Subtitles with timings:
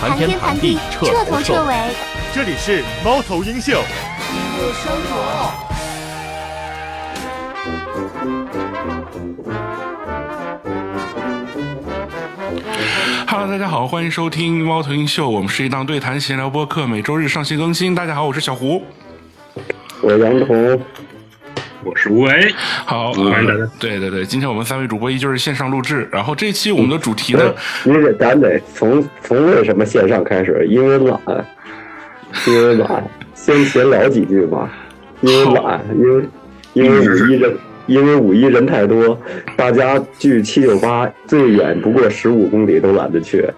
[0.00, 1.74] 谈天谈地，彻头彻尾。
[2.34, 3.82] 这里是猫头鹰秀。
[13.26, 15.28] Hello，大家好，欢迎收听猫头鹰秀。
[15.28, 17.94] 我们是一档对谈闲聊播客，每周日上线更新。
[17.94, 18.82] 大家好，我是小胡，
[20.02, 20.80] 我是杨彤，
[21.86, 22.52] 我是吴为。
[22.84, 23.70] 好，欢迎大家。
[23.78, 26.08] 对对对，今天我们三位主播依旧是线上录制。
[26.10, 27.54] 然后这期我们的主题呢，
[27.84, 31.20] 因为咱得从从为什么线上开始，因为懒，
[32.48, 34.68] 因为懒，先闲聊几句吧。
[35.20, 36.24] 因为懒，因为
[36.72, 39.16] 因为五一人，因为五一人太多，
[39.54, 43.48] 大家距七九八最远不过十五公里都懒得去。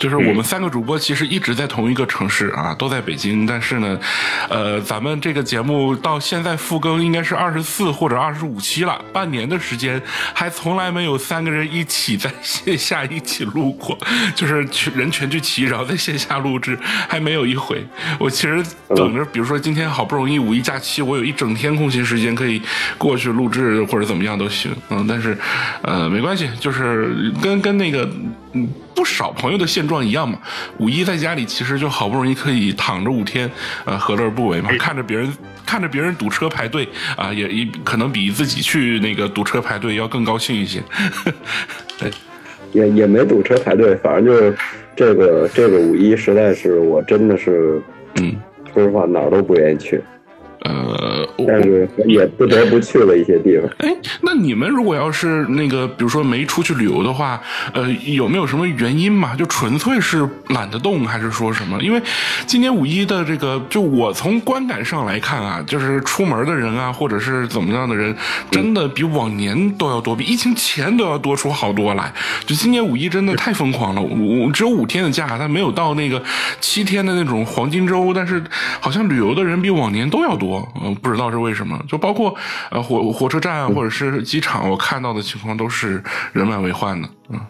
[0.00, 3.44] 就是我们三个主播其实一直在同一个城市啊，都在北京。
[3.46, 4.00] 但是呢，
[4.48, 10.00] 呃，咱们这个节目到现在复更应该是二十四或者二十五期了，半年的时间
[10.32, 13.98] 还从来没有三个人一起在线下一起录过，
[14.34, 17.84] 就是全人全聚齐，然后在线下录制，还没有一回。
[18.18, 18.64] 我其实
[18.96, 22.62] 等着，比如说今天好不容易五一假期，我有一整天空闲时间可以
[22.96, 25.36] 过去录制或者怎么样都行，嗯，但是
[25.82, 28.10] 呃没关系，就是跟跟那个
[28.54, 28.66] 嗯。
[29.00, 30.38] 不少朋友的现状一样嘛，
[30.76, 33.50] 五一在家里其实就好不容易可以躺着五天，
[33.86, 34.68] 呃，何乐而不为嘛？
[34.78, 35.32] 看着别人
[35.64, 40.82] 看着别人堵车排队啊，也也可能比自己去那个堵车排队要更高兴一些。
[41.98, 42.10] 对，
[42.72, 44.54] 也也没堵车排队，反正就是
[44.94, 47.80] 这个这个五一实在是我真的是，
[48.16, 48.36] 嗯，
[48.74, 49.98] 说实话哪儿都不愿意去。
[50.62, 53.66] 呃，但是也不得不去了一些地方。
[53.78, 57.40] 哎，那你们如果要是那个，比如说没出去旅游的话，
[57.72, 59.34] 呃，有没有什么原因嘛？
[59.34, 61.80] 就纯粹是懒得动，还是说什么？
[61.82, 62.02] 因为
[62.46, 68.14] 今年五一的这个，就我从观感上来看啊，就是出门的人啊，或者是怎么样的人，
[68.50, 72.12] 真的比往年都要多，比疫情前都要多出好多来。
[72.44, 76.22] 就今年五一真的太疯狂了，五只有五天的假，但没有到那个
[76.60, 78.42] 七天的那种黄金周，但是
[78.78, 80.49] 好像旅游的人比往年都要多。
[80.82, 82.34] 嗯，不知道是为什么，就包括
[82.70, 86.02] 呃火火车站或者是机场，我看到的情况都是
[86.32, 87.08] 人满为患的。
[87.28, 87.40] 嗯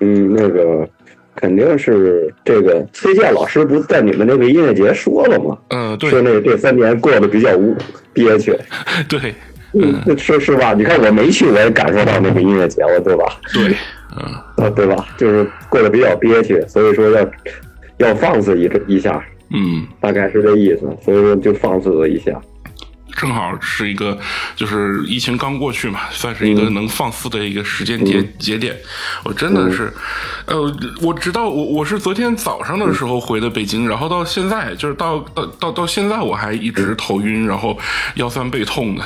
[0.00, 0.88] 嗯，那个
[1.36, 5.56] 肯定是这个崔健老师不在你们那个音乐节说了吗？
[5.68, 7.76] 嗯，对，说那这三年过得比较无
[8.12, 8.52] 憋屈。
[9.08, 9.34] 对，
[9.74, 13.24] 嗯，说实话，你看我没去，我也感受到那个音乐节了，对吧？
[13.54, 13.76] 对，
[14.18, 15.06] 嗯，啊，对吧？
[15.16, 17.30] 就是过得比较憋屈，所以说要
[17.98, 19.24] 要放肆一一下。
[19.52, 22.32] 嗯，大概是这意思，所以说就放肆了一下，
[23.16, 24.18] 正好是一个
[24.56, 28.74] 就是疫情刚过去嘛，算是一个能放肆的一个时间节节点。
[29.24, 29.92] 我真的是，
[30.46, 37.78] 呃，我直到我我是昨天早上的时候回的北京，然后到现在就是到到到到现在我还一直头晕，然后
[38.14, 39.04] 腰酸背痛的，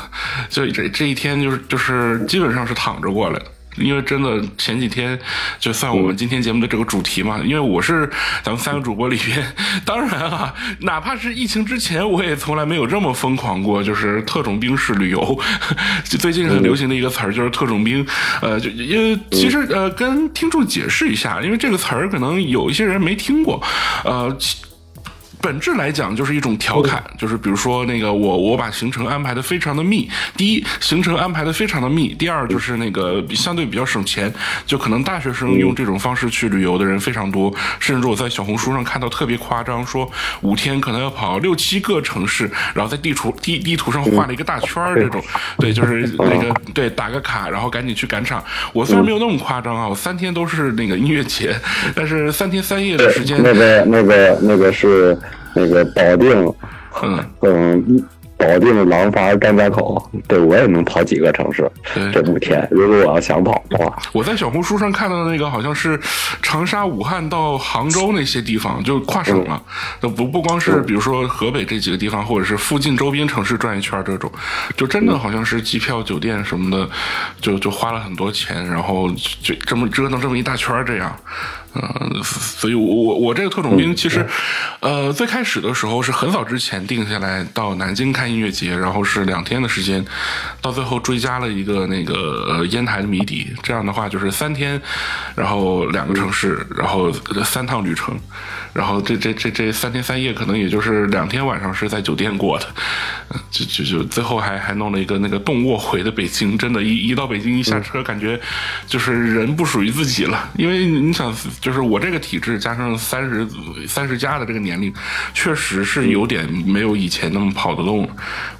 [0.48, 3.46] 所以这这一天就是就是基本上是躺着过来的。
[3.76, 5.18] 因为真的前几天，
[5.58, 8.10] 就算我们今天节目的这个主题嘛，因为我是
[8.42, 9.54] 咱们三个主播里边，
[9.84, 15.40] 当然啊，哪怕是疫情之前，我也从来没有这么疯狂过，就是特种兵式旅游。
[16.04, 18.06] 最近很流行的一个词儿就是特种兵，
[18.42, 23.62] 呃，就因为其实呃，跟听众解释一下，因为这个词儿可能有一些人没听过，
[24.04, 24.36] 呃。
[25.40, 34.32] 本质来讲就是一种调侃，就是比如说那个我我把行程安排的非常的密，第一行程安排的非常的密，第二就是那个相对比较省钱，
[34.66, 40.10] 就可能大学生用这种方式去旅游的人非常多，甚至我在小红书上看到特别夸张，说
[40.40, 45.22] 五天可能要跑六七个城市，然后在地图地地图上画了一个大圈儿这种，
[45.58, 48.42] 对，就是那个对打个卡，然后赶紧去赶场。
[48.72, 51.54] 我虽然没有那么夸张啊，我三天都是那个音乐节，
[51.94, 55.16] 但是三天三夜的时间，那个那个那个是。
[55.56, 56.54] 那个保定，
[57.02, 58.04] 嗯嗯，
[58.36, 61.66] 保定、廊坊、张家口，对我也能跑几个城市。
[62.12, 65.98] 这五天，如果我要想跑的话，我在小红书上看到的那个好像是
[66.42, 69.62] 长沙、武汉到杭州那些地方，就跨省了。
[70.00, 74.30] 不不光是比如说河北这几个地方，或者是附近周边城市转一圈这种，
[74.76, 76.86] 就真的好像是机票、酒店什么的，
[77.40, 79.10] 就就花了很多钱，然后
[79.42, 81.16] 就这么折腾这么一大圈这样。
[81.76, 84.26] 嗯，所以我我我这个特种兵其实，
[84.80, 90.02] 呃，最开始的时候是很早之前定下来到南京看音乐节，然后是两天的时间，
[90.62, 94.80] 到最后追加了一个那个烟台的谜底，这样的话就是三天，
[95.34, 97.12] 然后两个城市，然后
[97.44, 98.18] 三趟旅程，
[98.72, 102.66] 然后这这这这三天三夜可能也就是两天晚上是在酒店过的，
[103.50, 108.40] 就就就最后还还弄了一个那个动卧回的北京，真的，一一到北京一下车，感觉
[108.86, 111.26] 就是人不属于自己了，因为你想。
[111.66, 113.44] 就是我这个体质加上三十
[113.88, 114.94] 三十加的这个年龄，
[115.34, 118.08] 确实是有点没有以前那么跑得动了。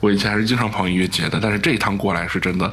[0.00, 2.73] 我以前还是经常跑音乐节的，但是这一趟过来是真的，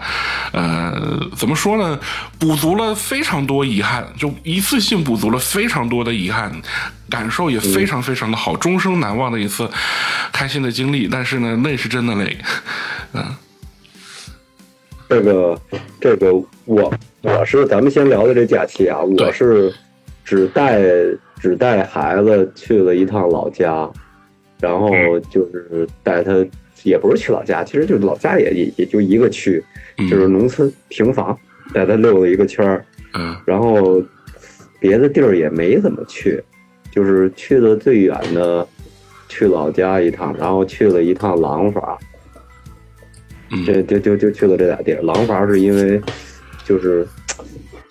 [0.52, 2.00] 呃，怎么说呢？
[2.40, 6.52] 补足了非常多遗憾，就一次性补足了非常多的遗憾，
[7.08, 9.70] 感受也非常非常的好，终生难忘的一次
[10.32, 11.08] 开心的经历。
[11.08, 12.36] 但是呢，累是真的累，
[13.14, 13.24] 嗯。
[15.08, 15.62] 这个，
[16.02, 16.34] 这个，
[16.66, 16.92] 我
[17.22, 19.72] 我是咱们先聊的这假期啊，我是
[20.24, 20.82] 只带
[21.40, 23.90] 只带孩子去了一趟老家，
[24.60, 24.90] 然后
[25.30, 26.34] 就是带他，
[26.84, 29.64] 也不是去老家，其实就老家也也也就一个区，
[30.10, 31.38] 就是农村平房，
[31.74, 34.02] 带他溜了一个圈儿，嗯，然后
[34.80, 36.42] 别的地儿也没怎么去，
[36.92, 38.68] 就是去的最远的
[39.28, 41.98] 去老家一趟，然后去了一趟廊坊。
[43.68, 46.02] 这就就就去了这俩地儿，廊坊是因为，
[46.66, 47.08] 就是，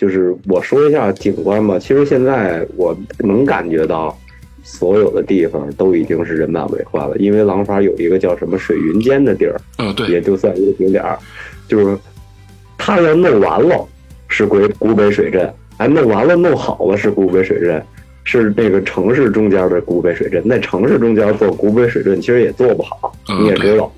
[0.03, 1.79] 就是我说一下景观吧。
[1.79, 4.19] 其实现在我能感觉到，
[4.65, 7.17] 所有的地方都已经是人满为患了。
[7.19, 11.17] 因为廊坊有一个叫什么水云间的地儿，嗯，对，也就算一个景点儿。
[11.69, 11.97] 就是
[12.77, 13.87] 他要弄完了
[14.27, 17.81] 是古古北水镇，哎，弄完了弄好了是古北水镇，
[18.25, 20.43] 是那个城市中间的古北水镇。
[20.45, 23.93] 那城市中间做古北水镇其实也做不好，你也知道。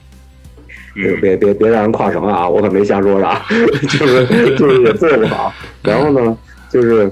[0.94, 2.48] 别别别别让人跨省啊！
[2.48, 3.42] 我可没瞎说啥，
[3.98, 5.52] 就是就是也做不好。
[5.82, 6.36] 然后呢，
[6.70, 7.10] 就是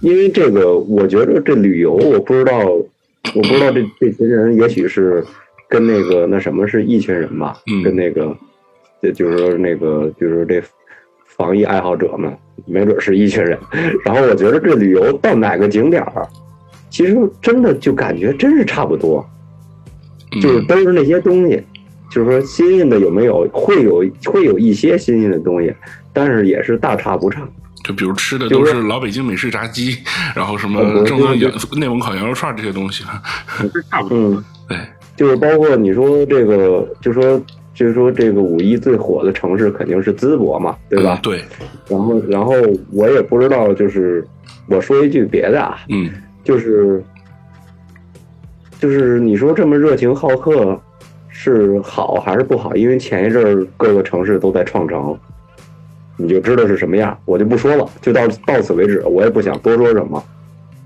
[0.00, 5.24] 因为这个，我觉得这旅游，我不知道，我不知道这这群人也许是
[5.68, 8.36] 跟那个那什么是一群人吧，跟那个，
[9.02, 10.62] 就就是说那个就是这
[11.26, 12.32] 防疫爱好者们，
[12.64, 13.58] 没准是一群人。
[14.04, 16.26] 然后我觉得这旅游到哪个景点儿，
[16.90, 19.24] 其实真的就感觉真是差不多，
[20.40, 21.62] 就是都是那些东西。
[22.10, 23.46] 就是说，新颖的有没有？
[23.52, 25.72] 会有，会有一些新颖的东西，
[26.12, 27.46] 但是也是大差不差。
[27.84, 29.96] 就比如吃的都是老北京美式炸鸡，
[30.34, 33.04] 然后什么正宗羊内蒙烤羊肉串这些东西，
[33.90, 34.18] 差不多。
[34.18, 34.78] 嗯，对，
[35.16, 37.40] 就是包括你说这个，就说
[37.74, 41.18] 就是说这个五一最火的城市肯定是淄博嘛，对吧？
[41.22, 41.42] 对。
[41.88, 42.54] 然后，然后
[42.90, 44.26] 我也不知道，就是
[44.66, 46.10] 我说一句别的啊，嗯，
[46.42, 47.02] 就是
[48.80, 50.80] 就是你说这么热情好客。
[51.40, 52.74] 是好还是不好？
[52.74, 55.16] 因为前一阵儿各个城市都在创城，
[56.16, 57.16] 你就知道是什么样。
[57.24, 59.00] 我就不说了，就到到此为止。
[59.06, 60.20] 我也不想多说什么。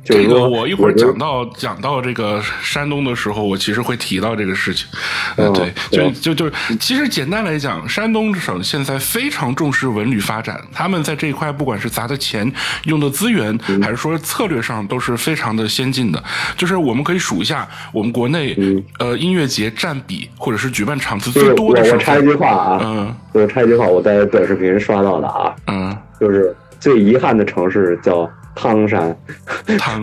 [0.04, 4.88] 这个我一会儿讲到讲到这个山东的时候，我其实会提到这个事情。
[5.37, 12.52] 呃，对，就就就是其实简单来讲，山东省现在非常重视文旅发展，他们在这一块不管是砸的钱、
[12.84, 16.22] 用的资源，还是说策略上，都是非常的先进的。
[16.56, 18.56] 就是我们可以数一下，我们国内
[18.98, 21.81] 呃音乐节占比或者是举办场次最多的。
[21.81, 28.28] 我我插一句话啊，嗯，我插一句话，我在短视频刷到的啊，嗯，就是最遗憾的城市叫。
[28.54, 29.16] 汤山，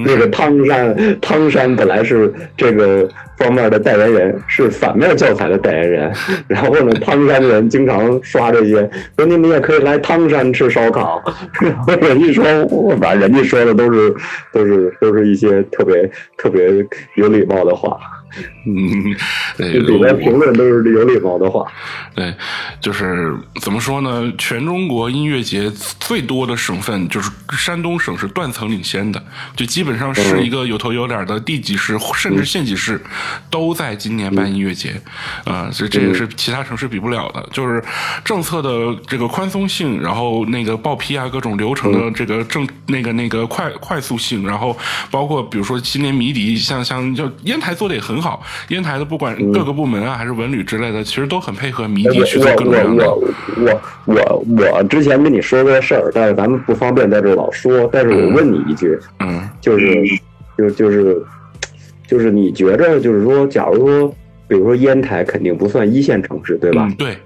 [0.05, 3.07] 那个汤山，汤山本来是这个
[3.37, 6.13] 方面的代言人，是反面教材的代言人。
[6.47, 11.21] 然后呢，汤山的人经常刷这些，说你们也可以来汤山吃烧烤。
[11.61, 14.13] 然后人家说，我把人家说的都是
[14.51, 16.85] 都是都是一些特别特别
[17.15, 17.99] 有礼貌的话。
[18.65, 19.15] 嗯，
[19.57, 21.65] 里面评论都是有礼貌的话。
[22.13, 22.31] 对，
[22.79, 24.31] 就是怎么说呢？
[24.37, 29.23] 全中国音乐节最多的省份就是山东省是断层领先的，
[29.55, 33.01] 就基本上是一个有头有脸的地级市，甚至县级市
[33.49, 35.01] 都在今年办音乐节。
[35.45, 37.49] 啊，所以这也是其他城市比不了的。
[37.51, 37.83] 就是
[38.23, 44.77] 政策的这个宽松性，然后那个报批啊，各种流程的这个正那个那个快快速性，然后
[45.09, 48.18] 包括比如说今年迷笛，像像就烟台做的也很。
[48.21, 53.09] 好，烟台的不管各个部门啊，还是文旅之类的，其实都很配合迷笛去做各种各样的。
[53.09, 57.89] 我我我之前跟你说过事儿，但是咱们不方便在这老说。
[57.91, 60.03] 但是我问你一句，嗯，就是
[60.57, 61.23] 就就是
[62.07, 64.07] 就是你觉着，就是说，假如说，
[64.47, 66.91] 比如说烟台肯定不算一线城市，对吧？
[66.97, 67.17] 对。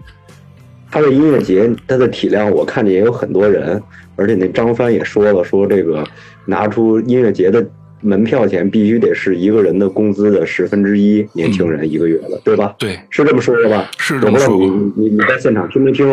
[0.92, 3.82] 它的音乐节，它的体量，我看见也有很多人，
[4.16, 6.04] 而且那张帆也说了，说这个
[6.46, 7.66] 拿出音乐节的。
[8.04, 12.76] 门票钱必须得是一个人的工资的十分之一，年轻人一个月的，对吧？
[12.78, 13.90] 对，是这么说的吧？
[13.98, 14.58] 是这么说。
[14.58, 16.08] 你你你在现场听没听？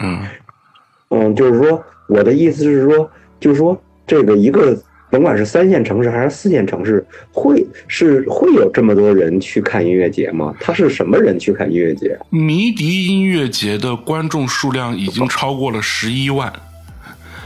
[0.00, 0.20] 嗯
[1.08, 4.76] 嗯，就是说，我的意思是说，就是说，这个一个
[5.08, 10.52] 甭管是三线城市还是四线城市，会是会有这么多人去看音乐节吗？
[10.60, 12.18] 他是什么人去看音乐节？
[12.28, 16.52] 迷笛音乐节的观众数量已经超过了十一万。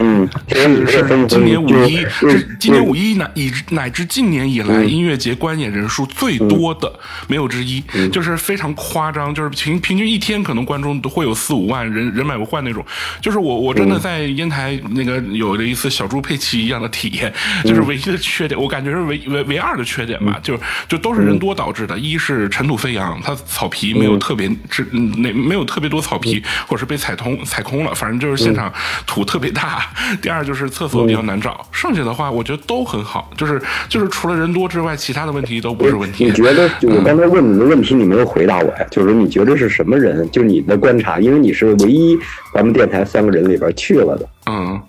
[0.01, 6.91] 嗯，是是今年五一，是今年五一乃以乃至近年以来音乐节观演人数最多的，
[7.29, 12.85] 没有之一，就是非常夸张，就是平平均一天可能观众都会有四五万人人买不换那种。
[13.21, 17.31] 就是我我真的在烟台那个有了一次小猪佩奇一样的体验，
[17.65, 21.99] 就是唯一的缺点，我感觉是唯唯唯二的缺点吧，就就都是人多导致的。
[21.99, 28.73] 一是尘土飞扬，它草皮没有特别这那没有特别多草皮，或者是被踩通踩空了，反正就是现场
[29.07, 29.90] 土特别大。
[30.23, 36.25] 第二就是厕所比较难找，剩下的话我觉得都很好，就是就是除了人多之外，其他的问题都不是问题。
[36.25, 38.87] 你觉得就我刚才问你的问题，你没有回答我呀？
[38.91, 40.31] 就是你觉得是什么人？
[40.31, 42.19] 就你的观察，因为你是唯一
[42.55, 44.29] 咱们电台三个人里边去了的。
[44.47, 44.81] 嗯，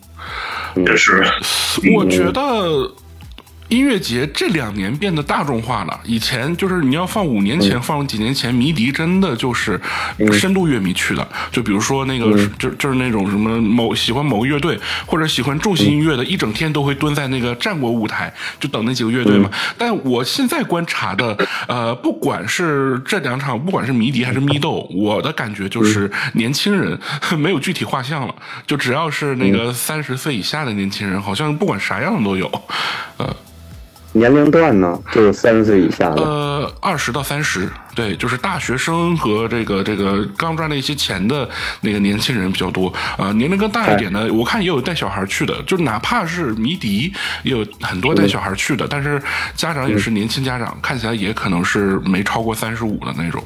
[0.85, 1.23] 这是
[1.95, 2.91] 我觉得。
[3.71, 5.97] 音乐节这两年变得大众化了。
[6.03, 9.79] 以前就是你要放五年前，放几年前，迷笛真的就是
[10.33, 11.25] 深度乐迷去的。
[11.53, 12.25] 就比如说那个，
[12.59, 19.49] 就就是那种什么某喜欢某个乐队或者喜欢重型音乐的，一整天都会蹲在那个战国舞台，就等那几个乐队嘛。
[19.77, 21.37] 但我现在观察的，
[21.69, 26.99] 呃，不管是这两场，不管是迷笛还是咪豆，我的感觉就是年轻人
[27.39, 28.35] 没有具体画像了。
[28.67, 32.51] 就只要是那个三十岁以下的年轻人，好像不管啥样的都有，
[33.15, 33.33] 呃。
[34.13, 36.21] 年龄段呢，就是三十岁以下的。
[36.21, 41.49] 呃，二十到三十，对，就是大学生和这个这个刚赚了一些钱的
[41.79, 42.93] 那个年轻人比较多。
[43.17, 47.13] 呃，年龄更大一点的，我看也有带小孩去的，就哪怕是迷笛，
[47.43, 49.21] 也有很多带小孩去的，但是
[49.55, 53.43] 家长也是年轻家长，看起来也可能是没超过三十五的那种，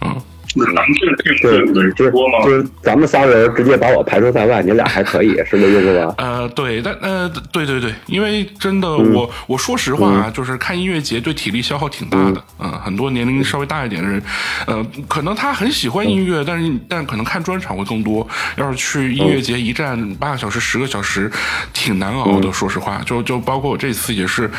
[0.00, 0.16] 嗯。
[0.54, 6.14] 那男性听的就是就是咱们仨人直接把我排除在外，你俩还可以，是这意思吧？
[6.16, 14.22] 呃，对，但呃，对对对，因为真的，我我说实话啊，就是看音乐节对体力消耗挺大的，嗯，很多年龄稍微大一点的人，
[14.66, 18.26] 呃，可能他很喜欢音乐，但是但可能看专场会更多。
[18.56, 21.30] 要是去音乐节一站八个小时、十个小时，
[21.74, 22.50] 挺难熬的。
[22.50, 24.50] 说实话，就就包括我这次也是，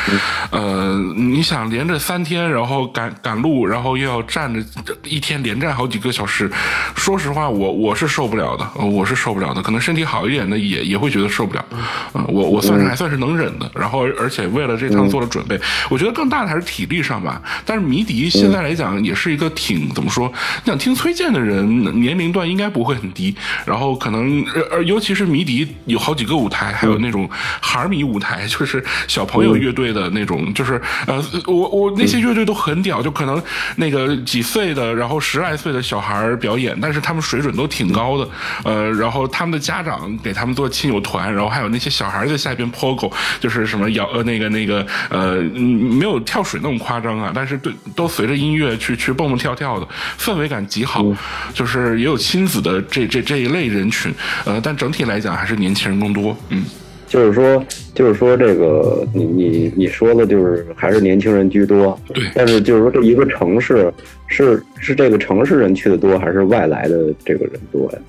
[0.51, 4.63] 呃，你想连着三天，然后赶赶路，然后又要站着
[5.03, 5.78] 一天连站。
[5.79, 6.51] 好几个小时，
[6.93, 9.61] 说实话，我我是受不了的，我是受不了的。
[9.61, 11.65] 可能身体好一点的也也会觉得受不了。
[12.13, 13.71] 嗯，我我算是还算是能忍的。
[13.73, 15.57] 然后，而且为了这趟做了准备，
[15.89, 17.41] 我觉得更大的还是体力上吧。
[17.63, 20.29] 但是迷笛现在来讲也是一个挺怎么说？
[20.65, 21.65] 你想听崔健的人
[22.01, 23.33] 年龄段应该不会很低。
[23.65, 27.29] 然后可能呃，尤其是迷笛有好几个舞台，还有那种
[27.61, 33.41] 孩迷舞台，就是小朋友乐队的那种，就是呃，我我那些乐队都很屌，就可能
[33.77, 35.68] 那个几岁的，然后十来岁。
[35.71, 38.29] 的小孩表演，但是他们水准都挺高的，
[38.63, 51.05] 呃，然后他们的家长给他们做亲友团，然后还有那些小孩在下边 pogo，就是什么摇呃那个那个呃没有跳水那么夸张啊，但是对都随着音乐去去蹦蹦跳跳的，氛围感极好，
[51.53, 54.13] 就是也有亲子的这这这一类人群，
[54.45, 56.63] 呃，但整体来讲还是年轻人更多，嗯。
[57.09, 61.99] 就是说，就是说，这个你你你说的，就是还是年轻人居多。
[62.13, 62.23] 对。
[62.35, 63.91] 但是就是说，这一个城市
[64.27, 67.99] 是是这个城市人去的多，还是外来的这个人多呀？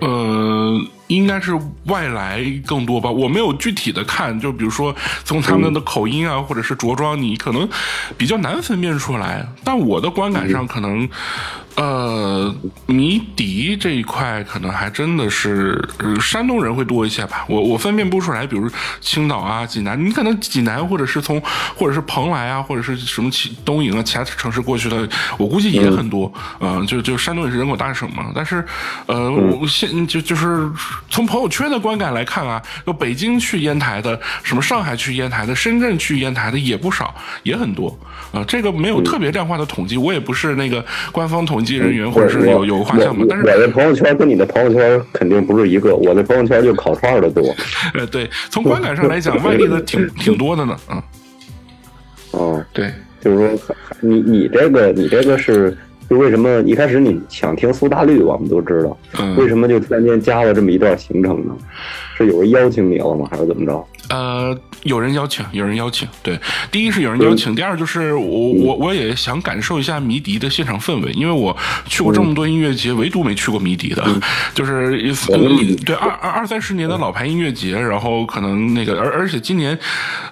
[0.00, 1.52] 呃，应该是
[1.84, 3.10] 外来更多吧。
[3.10, 7.68] 我没有具体的看，就比如说从他们的口音啊，或者是着装，你可能
[8.16, 9.46] 比较难分辨出来。
[9.62, 11.06] 但我的观感上可能。
[11.76, 12.54] 呃，
[12.86, 18.68] 迷笛这一块可能还真的是呃山东人会多一些吧，我我分辨不出来，比如
[19.00, 21.40] 青岛啊、济南，你可能济南或者是从
[21.76, 25.08] 或者是蓬莱啊，或者是什么其东营啊其他城市过去的，
[25.38, 26.30] 我估计也很多。
[26.58, 28.64] 嗯，就就山东也是人口大省嘛，但是
[29.06, 30.70] 呃，我现就就是
[31.08, 37.96] 从朋友圈的观感来看啊，就北京去烟台的，什么上海去烟台的，深圳去烟台的也不少，也很多。
[38.32, 43.24] 啊，这个没有特别量化的统计，我也不是那个官方统计人员，或者是有有画像嘛。
[43.28, 47.42] 但是我的朋友圈跟你的朋友圈肯定不是一个，我的朋友圈就烤串的多。
[47.94, 50.76] 呃，对，从观感上来讲，外地的挺挺多的呢。
[50.90, 51.02] 嗯，
[52.32, 52.90] 哦，对，
[53.20, 55.76] 就是说，你你这个你这个是，
[56.08, 58.98] 就为什么一开始你想听苏打绿，我们都知道，
[59.36, 61.54] 为什么就突然间加了这么一段行程呢？
[62.16, 63.26] 是有人邀请你了吗？
[63.30, 63.86] 还是怎么着？
[64.10, 66.06] 呃，有人邀请，有人邀请。
[66.22, 66.38] 对，
[66.70, 74.04] 第一是有人邀请，第二就是我我我也想感受一下迷笛的现场氛围，因为我去过这么多音乐节，唯独没去过迷笛的，
[74.52, 75.00] 就是
[75.86, 79.78] 对二二二三十年的老牌音乐节，然后可能那个，而而且今年，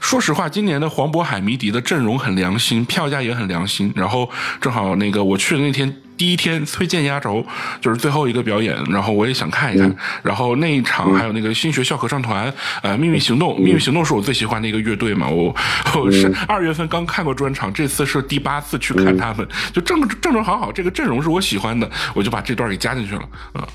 [0.01, 4.29] 说实话，今年的黄渤海迷笛的阵容很良心，票价也很良心，然后
[4.61, 5.95] 正好那个我去的那天。
[6.19, 7.47] 第一天崔健压轴，
[7.81, 9.95] 就是最后一个表演，然后我也想看一看。
[10.23, 15.29] 然后那一场还有那个新学校合唱团，呃，秘密行动，秘密行动是我最喜欢的一个乐队嘛。
[15.29, 15.55] 我
[15.95, 23.23] 我 是二月份刚看过专场，这次是第八次去看他们，就正正正好好，这个阵容是我喜欢的，我就把这段给加进去了。
[23.55, 23.67] 嗯。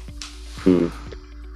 [0.65, 0.89] 嗯，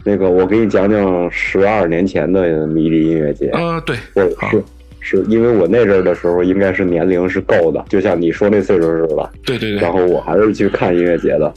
[0.03, 3.98] 那个我给你讲讲十二年前的迷笛音乐节，呃，对，
[4.38, 4.48] 好。
[4.48, 4.63] 我是
[5.00, 9.30] 是因为我那阵儿的时候应该是年龄是够的，就像你说那岁数似的。
[9.46, 11.54] 对对对然，后我还是去看音乐节的，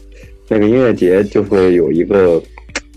[0.49, 2.40] 那个音乐节就会有一个，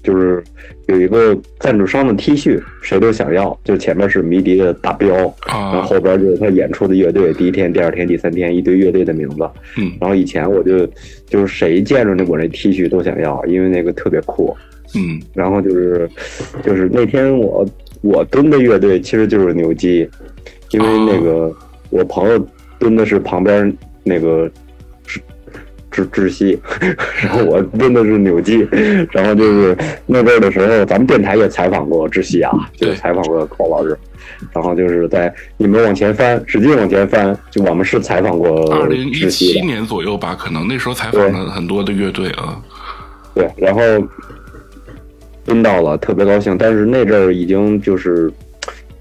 [0.04, 0.44] 就是
[0.88, 5.16] 有一个赞助商的 T 恤，谁都想要，就前面是迷笛的大标，
[5.48, 9.50] 然后啊，后边就是他演出的乐队，第一天、第二天、第三天一堆乐队的名字。
[9.78, 10.86] 嗯然后以前我就
[11.28, 14.56] 就是谁见着那我那 T 恤都想要，因为那个特别酷。
[14.96, 16.08] 嗯然后就是
[16.64, 17.66] 就是那天我
[18.02, 20.08] 我蹲的乐队其实就是牛基，
[20.74, 21.52] 因为那个
[21.90, 24.50] 我朋友蹲的是旁边那个
[25.08, 25.20] 窒
[25.92, 26.60] 窒窒息，
[27.22, 28.68] 然后我蹲的是扭机，
[29.12, 33.98] 然后就是那阵儿的时候，咱们电台也采访过窒息啊，就是采访过孔老师。
[34.52, 42.60] 然后就是在你们往前翻，使劲往前翻，就我们是采访过二零一七年左右吧，可能那时候采访了很多的乐队啊。
[43.36, 43.82] 对，然后
[45.46, 46.58] 蹲到了，特别高兴。
[46.58, 48.32] 但是那阵儿已经就是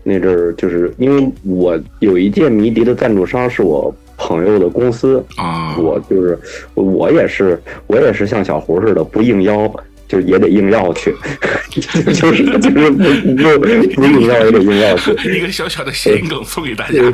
[0.03, 6.39] 那阵儿就是因为我有一届迷笛的赞助商是我朋友的公司，啊，我就是
[6.75, 9.73] 我也是我也是像小胡似的，不应邀
[10.09, 11.15] 就也得应邀去，
[11.71, 13.59] 就是就是不不
[13.95, 15.13] 不应邀也得应邀去。
[15.37, 17.11] 一个小小的谐音梗送给大家对。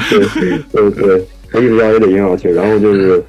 [0.73, 3.23] 对对对，我应邀也得应邀去，然后就是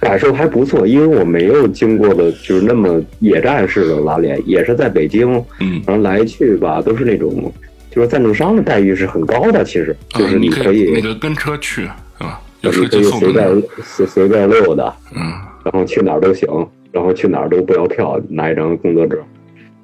[0.00, 7.52] 感受还不错，因为我没有经过的就是那么野战式的拉练，也是在北京，嗯然后来去吧都是那种，
[7.96, 11.88] 就是赞助商的待遇是很高的，其实就啊，是你可以那个跟车去，是
[12.20, 12.42] 吧？
[12.60, 13.62] 有车你可以随便。
[13.82, 15.22] 随随便溜达，嗯
[15.64, 16.46] 然后去哪儿都行，
[16.92, 19.18] 然后去哪儿都不要票，拿一张工作证。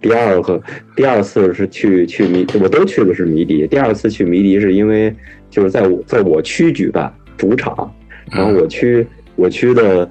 [0.03, 0.61] 第二个，
[0.95, 3.67] 第二次是去去迷，我都去的是迷笛。
[3.67, 5.15] 第二次去迷笛是因为
[5.49, 7.91] 就是在我在我区举办主场，
[8.31, 10.07] 然后我区我区的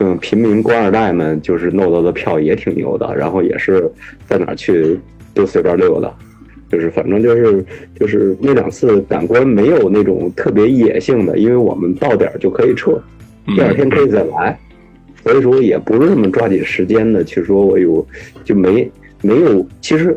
[0.00, 3.90] 嗯平民官二代们就是弄到的票也挺牛的，然后也是
[4.26, 5.00] 在哪儿去
[5.32, 6.12] 都随便溜达，
[6.70, 7.64] 就是反正就是
[7.98, 13.00] 就是那两次感官没有那种特别野性的，因为我们到点儿就可以撤，
[13.54, 14.58] 第二天可以再来，
[15.22, 18.06] 所以说也不是那么抓紧时间的去说我有
[18.44, 18.90] 就没
[19.22, 20.16] 没有其实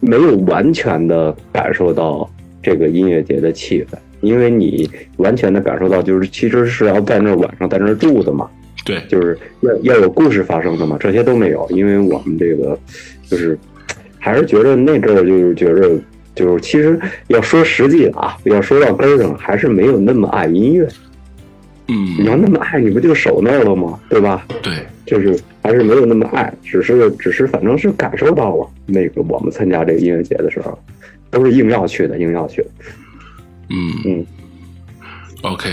[0.00, 2.28] 没有完全的感受到
[2.62, 8.48] 这个音乐节的气氛，因为你完全的感受到就是其实是要在那儿晚上在那儿住的嘛，
[8.84, 12.78] 对，就是要要有故事发生的嘛，这些都没有，因为我们这个
[13.26, 13.58] 就是
[14.24, 15.90] 还是觉得那阵儿就是觉着
[16.34, 20.88] 就是其实要说实际的啊，要说到根儿上，还是没有那么爱音乐。
[21.88, 24.00] 嗯你要嗯，那么爱，你不就守那儿了吗？
[24.08, 24.46] 对吧？
[24.62, 24.72] 对，
[25.04, 30.78] 就是还是没有那么爱，只是只是反正是感受到了那个我们参加这个音乐节的时候，
[31.30, 32.68] 都是硬要去的，硬要去的。
[33.68, 34.26] 嗯嗯
[35.42, 35.68] ，OK。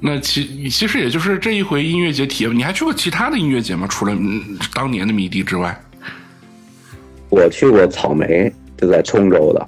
[0.00, 3.86] 那其其实也就是这一回音乐节体验，你还去过其他的音乐节吗？
[3.88, 5.80] 除了嗯当年的迷笛之外，
[7.30, 9.66] 我去过草莓，就在通州的，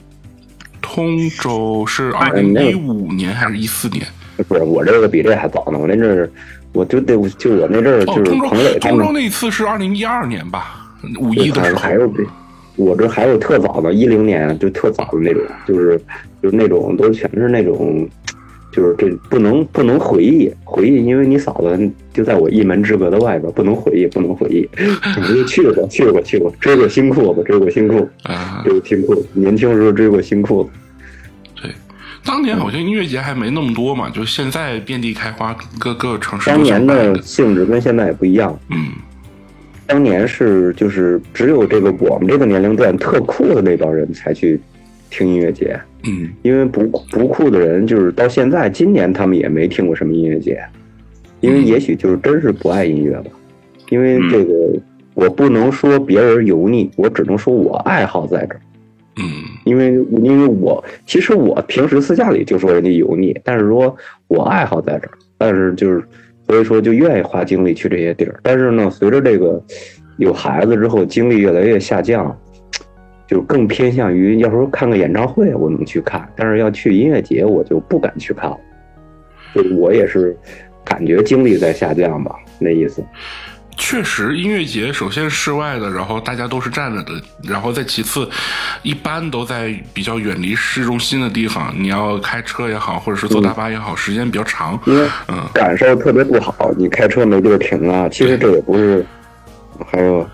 [0.80, 4.04] 通州是二零一五年还是一四年？
[4.48, 6.30] 不是我这个比这还早呢，我那阵儿
[6.72, 11.78] 我就得就我那阵儿哦，就是通州彭磊他们通州那一次是二零一二年吧，五一的时候。
[11.78, 12.22] 还有比
[12.76, 16.00] 我这还有特早的，一零年就特早的那种，就是
[16.42, 18.08] 就是那种都全是那种，
[18.72, 24.68] 就是这不能不能回忆回忆，因为你嫂子就在我一门之隔的外边，不能回忆不能回忆。
[25.20, 30.70] 我就去过去过去过，追过新裤子，追过新裤子，啊、追过新裤子，年轻时候追过新裤子。
[31.62, 31.70] 对，
[32.24, 38.88] 当年好像音乐节还没那么多嘛，就现在遍地开花，各各个城市当年的性质跟现在也不一样，嗯
[39.86, 44.60] 当年是就是只有这个我们这个年龄段特酷的那帮人才去
[45.10, 45.78] 听音乐节。
[46.04, 50.58] 嗯因为不不酷的人，就是到现在今年他们也没听过什么音乐节，
[51.40, 53.30] 因为也许就是真是不爱音乐吧。
[53.90, 54.54] 因为这个
[55.12, 58.60] 我不能说别人油腻，我只能说我爱好在这儿。
[59.16, 59.24] 嗯
[59.66, 59.92] 因为
[60.22, 63.94] 因为我其实我平时私下里就说人家油腻，但是说
[64.28, 66.02] 我爱好在这儿，但是就是
[66.46, 68.40] 所以说就愿意花精力去这些地儿。
[68.42, 69.62] 但是呢，随着这个
[70.16, 72.34] 有孩子之后，精力越来越下降，
[73.30, 78.58] 就更偏向于要说看个演唱会我能去看，但是要去音乐节我就不敢去看了。
[79.54, 80.36] 就我也是
[80.84, 83.04] 感觉精力在下降吧，那意思。
[83.76, 87.12] 确实，音乐节首先室外的，然后大家都是站着的，
[87.48, 88.28] 然后再其次，
[88.82, 91.72] 一般都在比较远离市中心的地方。
[91.78, 94.78] 你要开车也好，或者是坐大巴也好，时间比较长。
[94.86, 98.08] 因为嗯感受特别不好，你开车没地儿停啊。
[98.08, 99.06] 其实这也不是，
[99.86, 100.28] 还有，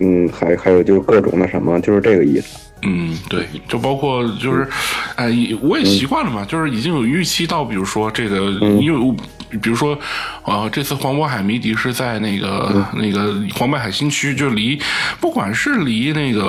[0.00, 2.69] 嗯，还还有就是各种那什么，就是这个意思。
[2.82, 4.68] 嗯，对，就包括就是，
[5.16, 9.14] 哎、我也习惯了嘛，就是已经有预期到，比如说这个，因为我
[9.60, 9.98] 比如说，
[10.44, 14.80] 呃，这次黄渤海迷笛是在那个、那个黄渤海新区，就离
[15.20, 16.40] 不管是离那个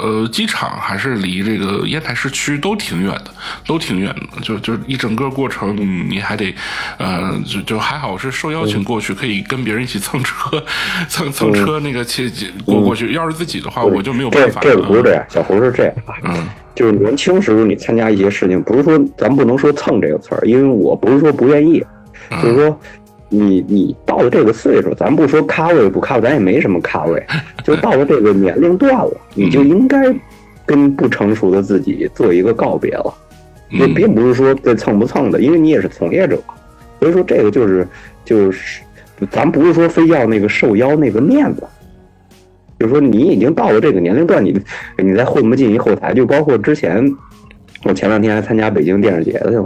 [0.00, 3.34] 呃机场还是离这个烟台市区都挺远的，
[3.66, 4.40] 都挺远的。
[4.40, 5.76] 就就一整个过程
[6.08, 6.54] 你还得
[6.98, 10.62] 呃就就还好是受邀请过去，可以跟别人一起蹭车，
[11.10, 12.30] 蹭蹭车那个去
[12.64, 13.12] 过过去。
[13.14, 14.60] 要是自己的话，我就没有办法。
[14.62, 16.48] 这个不是这样，小胡是这样啊，嗯。
[16.74, 21.84] 就是年轻时候你参加一些事情，不是说咱不能说蹭这个词儿，因为我不是说不愿意，
[22.30, 22.42] 嗯。
[22.42, 22.80] 就是说
[23.28, 27.22] 你你到了这个岁数，咱不说咖位不咖位，咱也没什么咖位，
[27.64, 30.14] 就到了这个年龄段了，你就应该
[30.64, 33.12] 跟不成熟的自己做一个告别了。
[33.70, 36.38] 这嗯并不是说这蹭不蹭的，因为你也是从业者，
[37.00, 37.86] 所以说这个就是
[38.24, 38.82] 就是，
[39.30, 41.62] 咱不是说非要那个受邀那个面子，
[42.84, 44.54] 就是说你已经到了这个年龄段，你
[44.98, 47.02] 你再混不进一后台，就包括之前
[47.84, 49.62] 我前两天还参加北京电视节去了，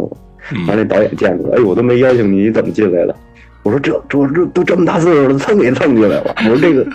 [0.68, 3.16] 完那导演见着我，哎，我都没邀请你，你怎么进来的？
[3.64, 6.34] 我说这这这都这么大岁数了，蹭也蹭进来了。
[6.38, 6.86] 我说这个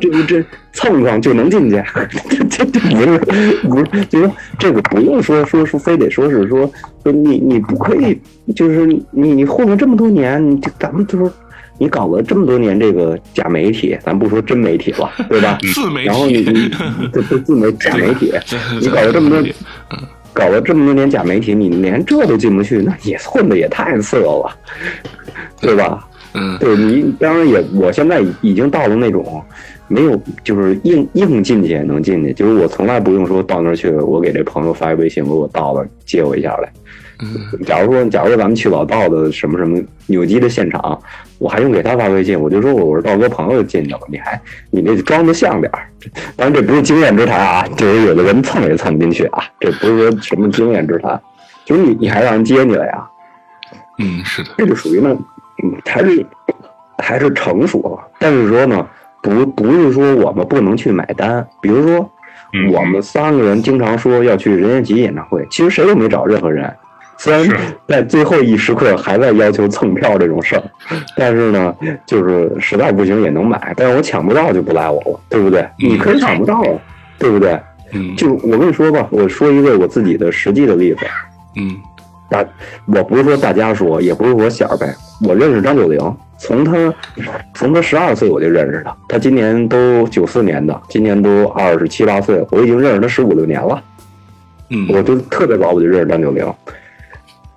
[0.00, 1.80] 这这这蹭上就能进去，
[2.28, 3.18] 这这这不是
[3.68, 6.68] 不是，就是说这个不用说说说非得说是说
[7.04, 8.20] 说你你不可以，
[8.54, 11.30] 就是你你混了这么多年，你这咱们就是
[11.78, 15.56] 你搞了这么多年这个假媒体，咱不说真媒体了，对吧？
[15.74, 16.70] 自媒体然后你，你
[17.12, 18.32] 这这自媒假媒体，
[18.80, 19.98] 你搞了这么多嗯
[20.32, 24.56] 搞了这么多年假媒体，你连这都进不去，那也混的也太次了，
[25.60, 26.04] 对吧？
[26.34, 29.42] 嗯对你当然也，我现在已经到了那种
[29.88, 36.70] 没有就是硬硬进去也能进去，就是我从来不用说到那儿去，我给这朋友发一微信，我说我到了接我一下来。
[37.20, 41.00] 嗯假如说假如说咱们去老道的什么什么扭机的现场，
[41.38, 45.88] 我还用给他发微信，我就说我是道哥朋友进去了，你还你那装的像点儿。
[46.36, 51.20] 当然这不是经验之谈啊，就是有的人蹭也蹭不进去啊，这不是说什么经验之谈，
[51.64, 53.04] 就是你你还让人接你了呀，
[53.98, 55.16] 嗯，是的，这就属于呢，
[55.64, 56.24] 嗯，还是
[56.98, 58.08] 还是成熟了。
[58.20, 58.86] 但是说呢，
[59.20, 61.44] 不不是说我们不能去买单。
[61.60, 62.08] 比如说，
[62.52, 66.72] 嗯我们三个人经常说要去任贤齐演唱会，其实谁都没找任何人。
[67.18, 67.46] 虽然
[67.86, 70.62] 在最后一时刻还在要求蹭票这种事儿，
[71.16, 71.74] 但是呢，
[72.06, 73.74] 就是实在不行也能买。
[73.76, 75.68] 但是我抢不到就不赖我了，对不对？
[75.78, 76.78] 你可以抢不到啊，
[77.18, 77.58] 对不对？
[77.92, 81.00] 嗯就我跟你说吧，我说一个我自己的实际的例子。
[81.56, 81.74] 嗯
[82.30, 82.44] 大，
[82.86, 84.94] 我不是说大家说，也不是我小呗，
[85.26, 85.98] 我认识张九龄，
[86.38, 86.94] 从他
[87.54, 93.82] 从他十二岁我就认识他，他今年都九四年的，今年都二十七八岁了，我已经认识他十五六年了，
[94.68, 96.46] 嗯，我就特别早我就认识张九龄。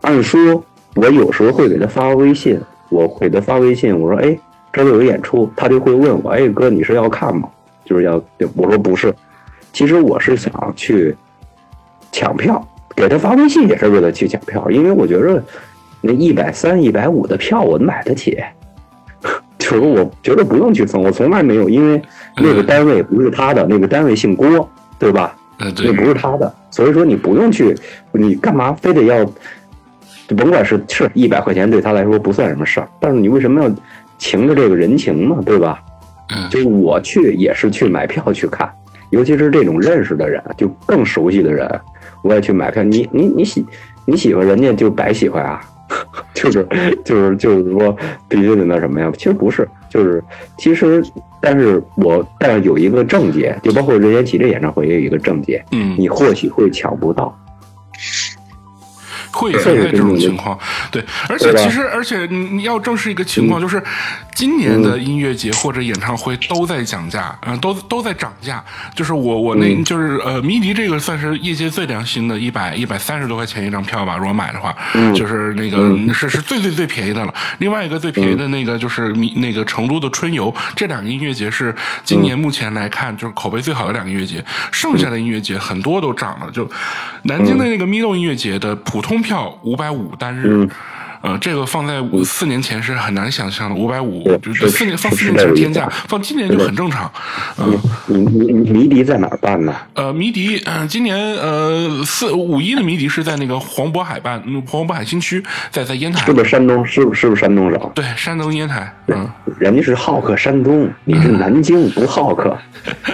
[0.01, 0.63] 按说，
[0.95, 2.59] 我有时候会给他发微信，
[2.89, 4.37] 我给他发微信，我说，哎，
[4.73, 7.47] 这儿有演出，他就会问我，哎哥，你是要看吗？
[7.85, 8.21] 就是要，
[8.55, 9.13] 我说不是，
[9.71, 11.15] 其实我是想去
[12.11, 15.43] 抢票，给他发微信也是为了去抢票，因为我觉着
[16.01, 18.37] 那一百三、一百五的票我买得起，
[19.59, 22.01] 就是我觉得不用去蹭，我从来没有，因为
[22.37, 25.35] 那个单位不是他的，那个单位姓郭，对吧？
[25.59, 27.75] 呃对，那不是他的，所以说你不用去，
[28.13, 29.23] 你干嘛非得要？
[30.31, 33.69] 就甭管是是一百块钱对他来说不算什么事儿，但是你为什么要
[34.17, 35.35] 情着这个人情呢？
[35.45, 35.83] 对吧？
[36.33, 38.71] 嗯就是我去也是去买票去看，
[39.09, 41.69] 尤其是这种认识的人，就更熟悉的人，
[42.21, 42.81] 我也去买票。
[42.81, 43.65] 你你你喜
[44.05, 45.59] 你喜欢人家就白喜欢啊，
[46.33, 46.65] 就是
[47.03, 47.93] 就是就是说
[48.29, 49.11] 必须得那什么呀？
[49.17, 50.23] 其实不是，就是
[50.57, 51.03] 其实，
[51.41, 57.37] 但是我但是有一个症结，就包括任贤齐这演唱会也有一个症结，嗯你或许会抢不到。
[59.41, 60.55] 会存在这种情况，
[60.91, 63.81] 对，而且其实，而且你你要正视一个情况，就是
[64.35, 68.63] 今年的音乐节或者演唱会都在讲价，嗯、都都在涨价。
[68.93, 69.83] 就是我我那、嗯。
[69.83, 75.11] 就是呃，迷笛这个算是业界最良心的，一百一百三十多块钱一张票吧，如果买的话，嗯。
[75.15, 77.33] 就是那个、是是最最最便宜的了。
[77.57, 81.73] 另外一个最便宜的那个就是迷那个成都的春游，这两个音乐节是
[82.03, 86.51] 今年目前来看就是口碑最好的两个音乐节，剩下的音乐节很多都涨了。
[86.51, 86.69] 就
[87.23, 89.30] 南京的那个咪豆音乐节的普通票
[89.63, 90.47] 五百五单日。
[90.47, 90.69] 嗯
[91.23, 97.11] 呃，这个放在五四年前是很难想象的，五百五就是四年放四年前是天价放今年就很正常。
[97.59, 99.71] 嗯、你你你迷笛在哪儿办呢？
[99.93, 106.83] 呃，迷笛，嗯、今年呃四五一的迷笛是在那个黄渤海办，嗯黄渤海新区，在在烟台是，不是山东？
[106.83, 107.91] 是不是不是山东省？
[107.93, 112.57] 对，山东烟台，嗯，人家是好客山东，你是南京不好客。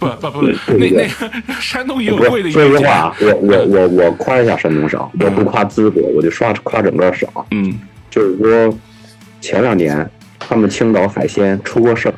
[0.00, 7.28] 不不不，对那那个山东也有贵的说实话，啊，我我我我夸一下山东省，我不夸淄博，我就刷夸整个省。
[7.50, 7.78] 嗯
[8.10, 8.76] 就是说，
[9.40, 10.08] 前两年
[10.38, 12.14] 他们青岛海鲜出过事儿，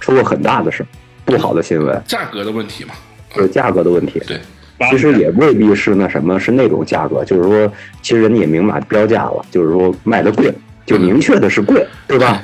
[0.00, 0.86] 出过很大的事儿，
[1.24, 2.92] 不好的新闻，价格的问题嘛，
[3.34, 4.20] 就是价格的问题。
[4.26, 4.38] 对，
[4.90, 10.52] 其实也未必是那什么，是那种价格，就是说，其实人家也明码标价了，就是说卖的贵，
[10.84, 12.42] 就明确的是贵，对吧？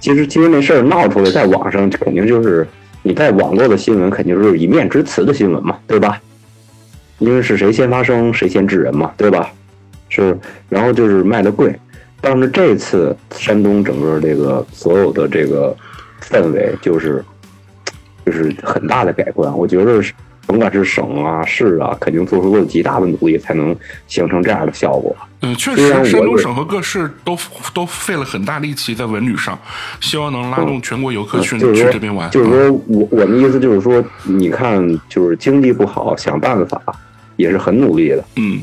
[0.00, 2.66] 其实其实那事儿闹出来，在网上肯定就是
[3.02, 6.20] 你在网络的新闻，肯定是一面之词的新闻嘛，对吧？
[7.18, 9.48] 因为是谁先发声，谁先治人嘛，对吧？
[10.08, 10.36] 是，
[10.68, 11.74] 然后就是卖的贵，
[12.20, 15.74] 但是这次山东整个这个所有的这个
[16.20, 17.24] 氛围就是
[18.26, 20.12] 就是很大的改观，我觉得是
[20.52, 23.74] 甭管是省啊市啊，肯定做出了极大的努力，才能
[24.06, 25.16] 形成这样的效果。
[25.40, 27.34] 嗯，确实，山东省和各市都
[27.72, 29.58] 都费了很大力气在文旅上，
[30.02, 32.30] 希望能拉动全国游客去、去这边玩。
[32.30, 36.78] 就是嗯说我我的意思就是说，你看，就是经济不好，想办法
[37.36, 38.60] 也是很努力的，嗯，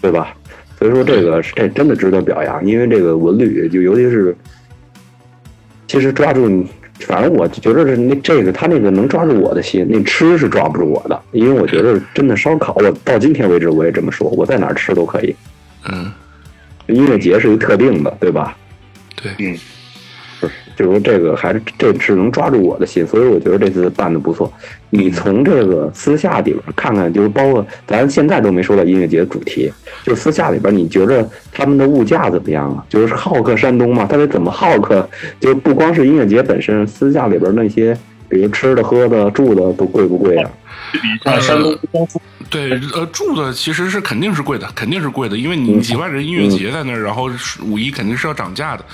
[0.00, 0.34] 对吧？
[0.78, 4.34] 所以说这个这真的值得表扬，因为这个文旅就尤其是，
[5.86, 6.66] 其实抓住你，
[7.00, 15.34] 反正我觉得是那这个他那个能抓住我的心，那吃是抓不住我的，因为我觉得真的烧烤，我到今天为止我也这么说，我在哪儿吃都可以。
[15.90, 16.10] 嗯，
[16.86, 18.56] 音乐节是一特定的，对吧？
[19.16, 19.58] 对，
[20.76, 24.52] 就是说这个还是这是能抓住我的心，所以我觉得这次办的不错。
[24.90, 29.72] 你从这个私下里边看看，就是包括咱现在都没说到音乐节的主题，
[30.04, 32.84] 就私下里边，你觉着他们的物价怎么样啊？
[32.88, 35.08] 就是好客山东嘛，他得怎么好客？
[35.40, 37.96] 就不光是音乐节本身，私下里边那些，
[38.28, 40.50] 比如吃的、喝的、住的都贵不贵啊？
[40.92, 42.20] 比像山东光复
[42.54, 47.28] 对，呃，住的其实是肯定是贵的，肯定是贵的，因为嗯你几万人音乐节在那儿，然后
[47.60, 48.84] 五一肯定是要涨价的。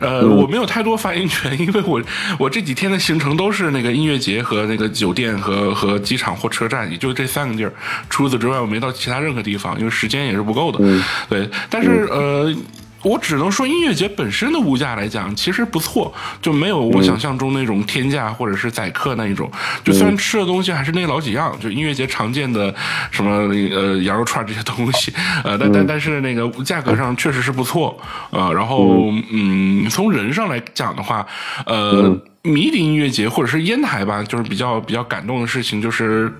[0.00, 2.02] 呃，嗯我没有太多发言权，因为我
[2.38, 7.72] 我这几天的行程都是那个音乐节和那个酒店和和机场或车站，也就这三个地儿。
[8.08, 10.78] 除此之外，我没到其他任何地方，因为时间也是不够的。
[10.80, 12.54] 嗯对，但是呃。
[13.02, 19.50] 我只能说，音乐节本身的物价来讲，其实不错，就没有我想象中那种天价或者是宰客那一种。
[19.84, 22.74] 就虽然吃的东西还是那老几样，就音乐节常见的
[23.10, 23.30] 什么
[23.74, 25.12] 呃羊肉串这些东西，
[25.42, 27.98] 呃，但但但是那个价格上确实是不错，
[28.30, 31.26] 呃，然后嗯，从人上来讲的话，
[31.66, 36.32] 呃，迷笛音乐节或者是烟台吧，就是比较比较感动的事情就是。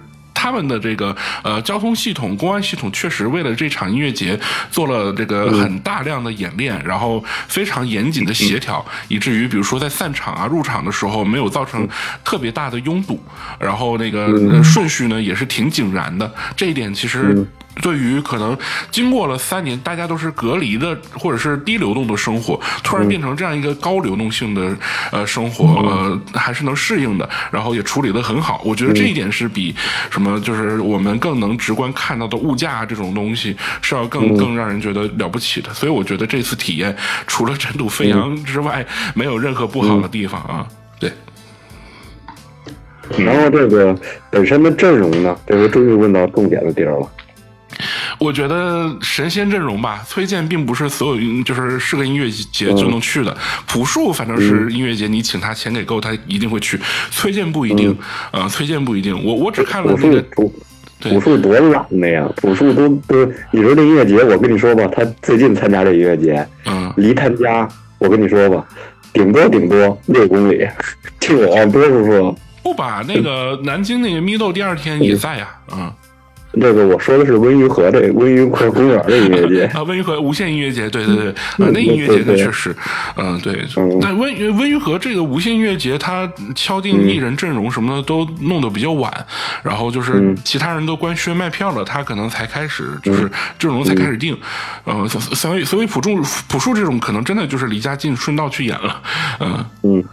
[0.43, 4.37] 他们的这个呃交通系统、公安系统确实为了这场音乐节
[4.73, 11.89] 做了这个很大量的演练，然后非常严谨的协调，以至于比如说在散场啊、入场的时候没有造成
[12.25, 13.23] 特别大的拥堵，
[13.61, 16.29] 然后那个、呃顺序呢也是挺井然的。
[16.57, 17.47] 这一点其实
[17.81, 18.57] 对于可能
[18.91, 24.77] 经过了三年，大家都是隔离的或者是低流动的生活，突然变成这样一个高流动性的
[25.11, 28.61] 呃生活，呃，还是能适应的，然后也处理的很好。
[28.65, 29.75] 我觉得这一点是比
[30.11, 35.73] 什么就是我们更能直观看到的物价这种东西是要更更让人觉得了不起的。
[35.73, 36.95] 所以我觉得这次体验
[37.27, 40.67] 除了尘土飞扬之外，没有任何不好的地方啊。
[41.01, 41.11] 对，
[43.19, 43.99] 然后这个
[44.31, 47.11] 本身的阵容呢，这回终于问到重点的地儿了。
[48.19, 53.37] 我觉得神仙阵容吧，崔健并不是所有音就是是个音乐节就能去的。
[53.67, 56.79] 朴树反正是音乐节，你请他钱给够，他一定会去。
[57.11, 57.97] 崔健不一定，
[58.31, 59.25] 呃，崔健不一定。
[59.25, 60.51] 我我只看了朴树那个，
[61.01, 62.29] 朴树多懒的呀！
[62.37, 67.69] 朴树都都，你说这音乐节，我跟你说吧，他最近参加这音乐节，嗯，离他家，
[67.99, 68.65] 我跟你说吧，
[69.13, 70.67] 顶多顶多六公里，
[71.19, 72.37] 就我往多处说。
[72.63, 75.93] 不把那个南京那个咪豆第二天也在呀，嗯。
[76.61, 82.75] 这个我说的是温榆河这温榆河公园的音乐节，啊，温榆河无限音乐节，对对对，啊，那音乐节那确实，
[83.17, 83.65] 嗯，对。
[84.01, 89.13] 但温温榆河这个无限音乐节，它敲定艺人阵容什么的都弄得比较晚，
[89.63, 94.37] 然后就是其他人都官宣卖票了，他可能才开始，就是阵容才开始定。
[94.85, 99.03] 呃，所所以所以朴树朴树这种可能真的就是离家近，顺道去演了，
[99.41, 100.05] 嗯嗯。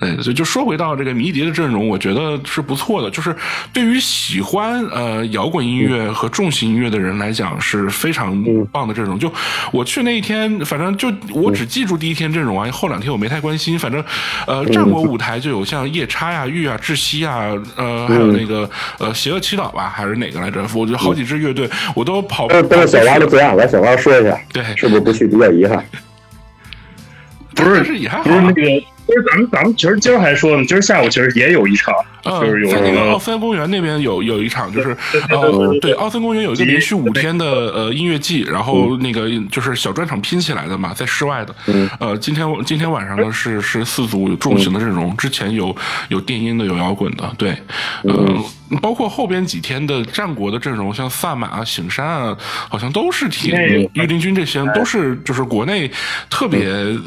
[0.00, 3.10] 对，所以就说回到这个迷笛的阵容，我觉得是不错的。
[3.10, 3.36] 就是
[3.72, 9.18] 对于喜欢呃摇滚音乐和重型音乐的人来讲，是非常棒的阵容。
[9.18, 9.30] 就
[9.70, 13.78] 我去那一天，反正就我只记住第一天阵容啊，后两天我没太关心。
[13.78, 14.02] 反正
[14.46, 20.60] 呃，战国舞台就有像夜叉呀、玉啊、窒息啊，呃，还有那个呃邪恶祈祷吧，还是哪个来着？
[20.74, 22.48] 我觉得好几支乐队我都跑。
[22.48, 25.84] 都都是小蛙的最爱，来小蛙说一下，对，是不是不去比较遗憾？
[27.54, 28.24] 不 是但是也还好啊。
[28.24, 31.92] 不是那个，不是咱们咱们其实今儿还说呢，今儿下午其实也有一场，
[32.24, 34.96] 嗯就是有在那个奥森公园那边有有一场，就是
[35.30, 41.54] 呃，对对，奥森公园有一个连续五天的呃音乐季，然后那个就是小专场拼起来的嘛，在室外的。
[41.98, 45.74] 呃，今天今天晚上呢是是四组重型的阵容，之前有
[46.08, 47.56] 有电音的，有摇滚的，对，
[48.04, 48.40] 嗯。
[48.80, 52.36] 包括后边几天的战国的阵容，像萨满啊、醒山啊，
[52.68, 53.52] 好像都是挺
[53.94, 55.90] 御林军这些都是就是国内
[56.30, 56.62] 特别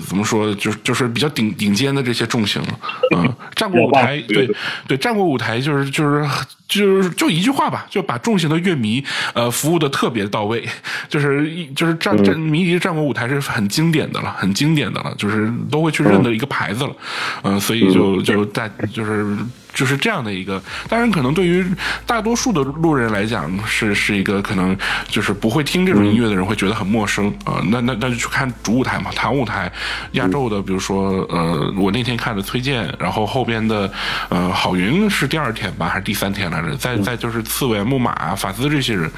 [0.05, 2.62] 怎么说，就是就是比较顶顶尖的这些重型，
[3.15, 4.49] 嗯，战国舞台对
[4.88, 6.27] 对战国舞台就是就是
[6.67, 9.03] 就是就一句话吧，就把重型的乐迷
[9.34, 10.67] 呃服务的特别到位，
[11.08, 16.95] 就是一就是战战迷笛战国舞台是很经典的了，很经典的了，就是都会去认的一个牌子了，
[17.43, 19.38] 嗯，所以就就在就是。
[19.73, 21.65] 就是这样的一个，当然可能对于
[22.05, 29.71] 大多数的路人来讲，是是一个可能就是不会听这种音乐的人会觉得很陌生啊、呃那那那就去看主舞台嘛，弹舞台，
[30.12, 33.91] 亚洲的，比如说呃，我那天看的崔健，然后后边的
[34.29, 36.75] 呃郝云是第二天吧，还是第三天来着？
[36.75, 39.09] 再再就是刺猬、木马、法兹这些人，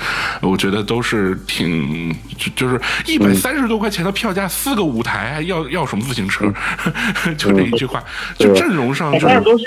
[0.42, 6.46] 我觉得都是挺就就是一百三十多块钱的票价，四个舞台，还要要什么自行车？
[7.38, 8.04] 就这一句话，
[8.38, 9.66] 就阵容上就是好像都是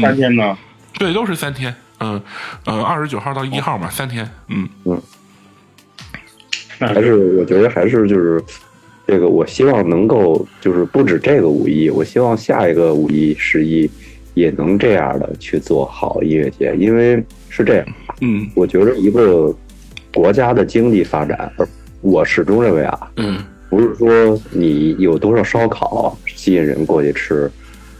[0.00, 0.58] 三天呢。
[0.98, 2.20] 对，都是三天，嗯
[2.64, 4.68] 呃，二十九号到一号嘛，三天，嗯。
[6.80, 8.42] 那还是我觉得还是就是
[9.06, 13.88] 这个，我希望能够就是不止这个五一，我希望下一个五一、十一
[14.34, 17.86] 也能这样的去做好音乐节，因为是这样，
[18.20, 19.54] 嗯我觉得一个
[20.12, 21.68] 国家的经济发展，而
[22.00, 23.38] 我始终认为啊，嗯。
[23.70, 27.50] 不是说你有多少烧烤吸引人过去吃，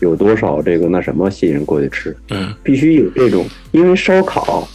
[0.00, 4.66] 有多少这个那什么吸引人过去吃，嗯必须有这种，因为烧烤，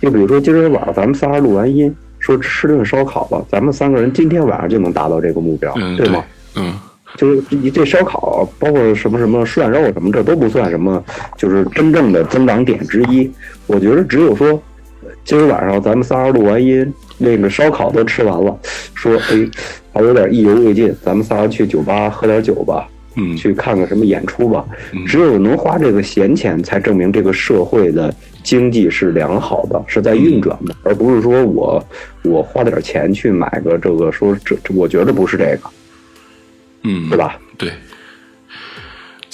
[0.00, 6.24] 就比如说今儿晚上咱们仨人录完音，说吃顿烧烤吧，咱们三个人今天晚上就能达到这个目标，嗯，对吗？？
[6.56, 6.74] 嗯
[7.16, 11.02] 就是你这烧烤，包括什么什么涮肉什么，这都不算什么，
[11.38, 13.30] 就是真正的增长点之一。
[13.66, 14.60] 我觉得只有说，
[15.24, 18.58] 今儿晚上咱们仨录完音，那个烧烤都吃完了，
[18.94, 19.48] 说哎，
[19.94, 25.04] 还有点意犹未尽，咱们仨去酒吧喝点酒吧，嗯去看个什么演出吧嗯。
[25.06, 31.84] 只有能花这个闲钱，才证明这个社会的经济是良好的，是在运转的，而不是说我
[32.22, 35.70] 我花点钱去买个这个，说这这，我觉得不是这个，
[36.84, 37.18] 嗯，对？
[37.18, 37.38] 吧？
[37.58, 37.70] 对。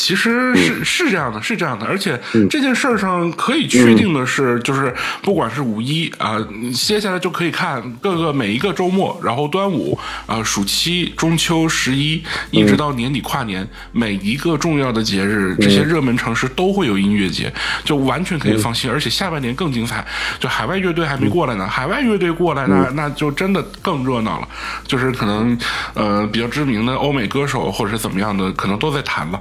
[0.03, 2.49] 其实是是这样的，是这样的，而且嗯。
[2.51, 6.37] 这件事儿上可以确定的是，就是不管是五一啊、
[6.75, 17.53] 接下来就可以看各个每一个周末，然后端午啊、暑期、中秋、十一，一直到年底跨年，每一个重要的节日，这些热门城市都会有音乐节，
[17.85, 18.91] 就完全可以放心。
[18.91, 20.05] 而且下半年更精彩，
[20.41, 24.49] 就海外乐队还没过来呢，海外乐队过来那那就真的更热闹了，
[24.85, 25.57] 就是可能
[25.95, 29.41] 呃比较知名的欧美歌手或者是怎么样的，可能都在谈了。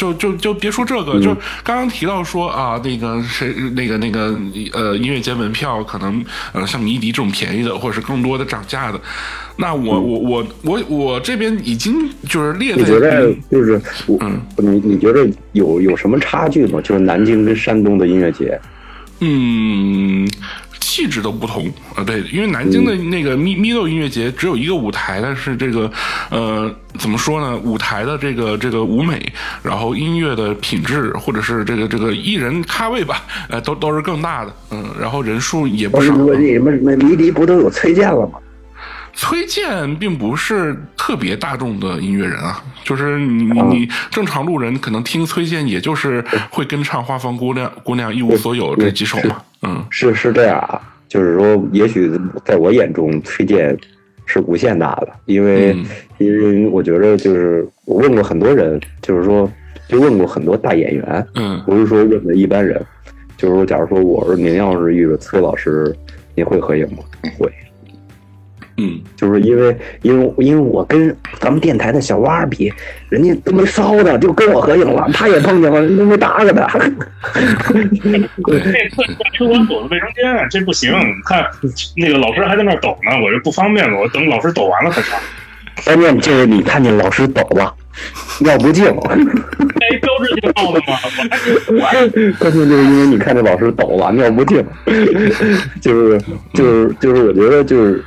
[0.00, 4.34] 就就就别说这个，就刚刚提到说啊，那个谁，那个那个
[4.72, 8.98] 呃，音乐节门票可能呃像迷笛这种便宜的，或者是更多的涨价的。
[9.56, 16.80] 那我我我我我这边已经就是列在你觉得就是我嗯，你你觉得有有什么差距吗？
[16.80, 18.58] 就是南京跟山东的音乐节，
[19.20, 20.26] 嗯，
[20.80, 22.02] 气质都不同啊。
[22.02, 25.90] 对，因为南京的那个咪咪豆音乐节只有一个舞台，但是这个
[26.30, 27.56] 呃怎么说呢？
[27.58, 29.20] 舞台的这个这个舞美，
[29.62, 34.52] 然后音乐的品质，或者是这个这个艺人咖位吧，呃，都都是更大的。
[34.70, 36.14] 嗯，然后人数也不少。
[36.16, 38.38] 我你们那迷笛不都有崔健了吗？
[39.12, 49.42] 崔健并不是特别大众的音乐人啊，就是你你你正常路人可能听崔健，也就是会跟唱《花房姑娘》《姑娘一无所有》这几首嘛。
[49.62, 52.10] 嗯是是这样啊，就是说，也许
[52.44, 53.76] 在我眼中，崔健
[54.24, 55.84] 是无限大的，因为、嗯
[56.18, 59.50] 因为我觉得就是我问过很多人，就是说
[59.88, 62.78] 就问过很多大演员，嗯不是说问的一般人，
[63.36, 65.94] 就是说，假如说我说您要是遇着崔老师，
[66.34, 67.02] 您会合影吗？
[67.38, 67.50] 会。
[68.80, 72.72] 嗯就是因为因为因为我跟咱们电台的小蛙儿比，
[73.08, 76.66] 人家都没骚的，就跟我合影了，他也碰见了，人都没搭个的。
[77.62, 79.02] 这特
[79.34, 80.92] 车管所的卫生间，啊这不行。
[81.24, 81.44] 看
[81.96, 83.98] 那个老师还在那抖呢，我这不方便了。
[83.98, 85.18] 我等老师抖完了再上。
[85.84, 87.74] 关键就是你看见老师抖了，
[88.40, 88.84] 尿不尽。
[88.84, 90.98] 带一标志性号的吗？
[91.68, 91.78] 我
[92.38, 94.62] 关键就是因为你看这老师抖了，尿不净。
[95.80, 96.20] 就是
[96.52, 98.04] 就是就是，我觉得就是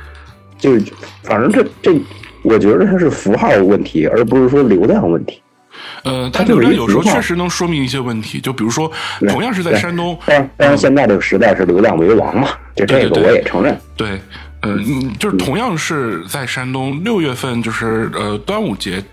[0.64, 0.82] 就是，
[1.22, 2.00] 反正这这，
[2.42, 5.42] 我觉得它是符号问题，而不是说流量问题。
[6.04, 8.90] 呃，它它就是一流量有时候确实能说明一些问题，就比如说，
[9.28, 13.78] 同样是在山东，当然，当然现在这个时代是流量为王嘛，就这个我也承认。
[13.94, 14.18] 对，
[14.62, 19.04] 呃，嗯就是同样是在山东，六月份就是呃端午节。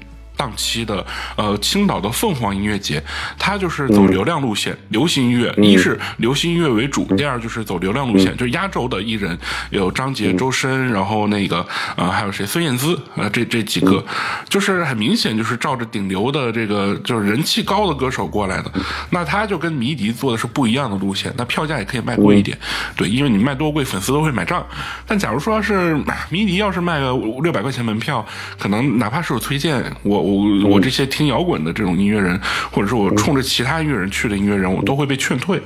[0.42, 3.04] 档期的呃青岛的凤凰音乐节，
[3.38, 9.38] 它就是走流量路线，流行音乐，一是流行音乐为主，第二就是走流量路线，就是压轴的艺人
[9.70, 11.64] 有张杰、周深，然后那个
[11.96, 12.44] 呃还有谁？
[12.44, 14.04] 孙燕姿呃这这几个，
[14.50, 18.72] 就是很明显就是照着顶流的这个就是人气高的歌手过来的，
[19.12, 22.58] 那他就跟迷笛做的是不一样的路线，那票价也可以卖贵一点，
[22.96, 24.66] 对，因为你卖多贵，粉丝都会买账。
[25.06, 25.96] 但假如说是
[26.30, 28.26] 迷笛要是卖个五六百块钱门票，
[28.58, 32.40] 可能哪怕是有推荐，我我我这些听摇滚的这种音乐人，
[32.72, 35.62] 或者是我冲着其他音乐人去的音乐人，我都会被劝退。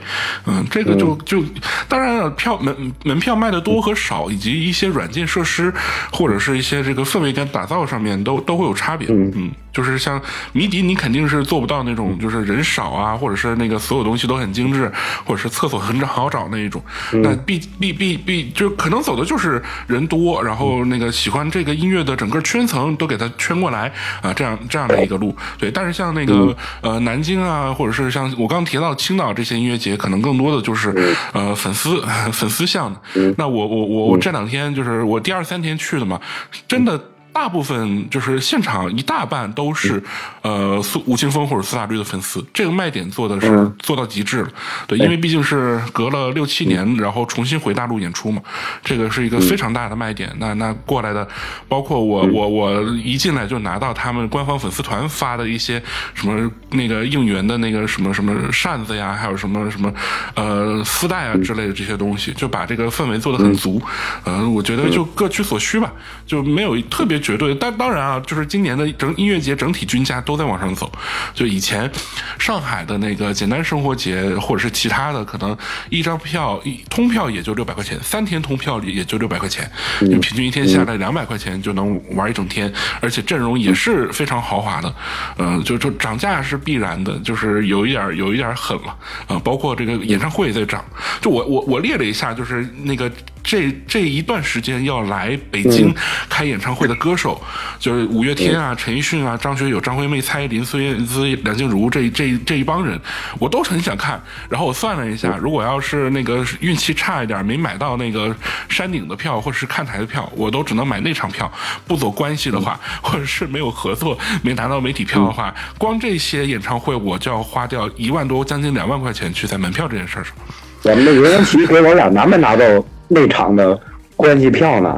[0.45, 1.43] 嗯，这个就就
[1.87, 5.73] 当然了，票门门票卖的多和少，以及一些软件设施
[6.11, 9.07] 或者是一些这个氛围感打造上面都都会有差别。
[9.09, 10.21] 嗯，就是像
[10.53, 14.89] 迷笛，你肯定是做不到那种就是人少啊，或者是那个所有东西都很精致，
[15.25, 16.81] 或者是厕所很好找那一种。
[17.11, 25.35] 那必必必必就可能走的就是人多，然后那个喜欢这个音乐的整个圈层都给它圈过来啊，这样这样的一个路。
[25.57, 32.01] 对，但是像那个呃南京啊，或者是像我刚提到青岛这些音乐节，可能更多的就是呃粉丝
[32.31, 33.01] 粉丝向的。
[33.37, 36.17] 那我我我我这两天就是我第二三天去的嘛，
[36.65, 36.97] 真的。
[37.35, 40.01] 大部分就是现场一大半都是，
[40.41, 44.47] 呃，苏吴青峰或者苏打绿的粉丝，这个卖点做的是做到极致了。
[44.87, 48.41] 对，因为毕竟是隔了六七年，然后重新回大陆演出嘛，
[48.85, 50.33] 这个是一个非常大的卖点。
[50.39, 51.27] 那那过来的，
[51.67, 55.83] 包括我我我一进来就拿到他们官方粉丝团发的一些
[56.13, 59.93] 什么那个应援的那个什么什么扇子呀，还有什么什么
[60.35, 63.81] 呃丝带啊之类的这些东西，就把这个氛围做得很足。
[64.23, 65.91] 嗯，我觉得就各取所需吧，
[66.25, 67.21] 就没有特别。
[67.25, 70.91] 绝对，但当然啊，就是今年的整音乐节整体均价都在往上走。
[71.33, 71.89] 就以前
[72.37, 75.57] 上海的那个简单生活节，或者是其他的，可能
[75.89, 79.67] 一张票一通票也就六百块钱，三天通票也就六百块钱，
[80.01, 82.71] 就平均一天下来两百块钱就能玩一整天，
[83.01, 84.95] 而且阵容也是非常豪华的。
[85.39, 88.95] 嗯，就就涨价是必然的，就是有一点有一点狠了
[89.25, 89.39] 啊。
[89.39, 90.85] 包括这个演唱会也在涨。
[91.21, 93.11] 就我我我列了一下，就是那个
[93.45, 95.93] 这这一段时间要来北京
[96.27, 97.15] 开演唱会的歌。
[97.15, 97.41] 手
[97.79, 102.99] 就是五月天啊，陈奕迅啊，张学友、张惠妹、蔡依林、孙燕姿、梁静茹这这这一帮人，
[103.39, 104.21] 我都很想看。
[104.49, 108.35] 然后我算了一下，如果要是那个运气差一点，没买到那个
[108.67, 111.49] 山顶的票或者是看台的票，我都只能买那场票。
[111.87, 120.33] 不走关系的话，或者是没有合作没拿到媒体票的话，光这些演唱会我就要花掉一万多，将近两万块钱去在门票这件事上。
[120.81, 122.65] 咱们的刘元奇给我俩拿没拿到
[123.07, 123.79] 内场的
[124.15, 124.97] 关系票呢？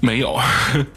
[0.00, 0.36] 没有，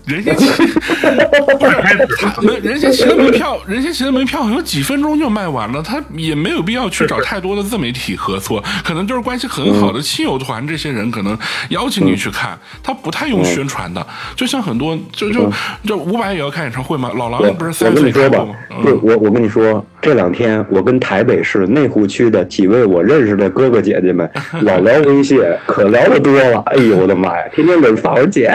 [0.06, 11.38] 任贤齐不是，任贤齐的门票，任贤齐的门票好像几分钟就卖完了，他也没有必要去找太多的自媒体合作，可能就是关系很好的亲友团这些人可能
[11.70, 15.52] 邀请你去看，他不太用宣传的，就像很多就就
[15.84, 17.12] 就伍佰也要开演唱会吗？
[17.16, 18.56] 老狼不是三岁开过吗？
[18.84, 24.30] 不，我我跟你说，这两天我跟台北市内湖区的几位我认识的哥哥姐姐们
[24.62, 28.52] 老聊微信，可聊的多了，哎呦我的妈呀，天天给人发我姐。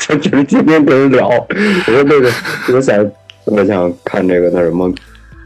[0.00, 2.30] 就 就是天天跟人聊，我说那个
[2.72, 3.10] 我想
[3.46, 4.92] 我想看这个那什么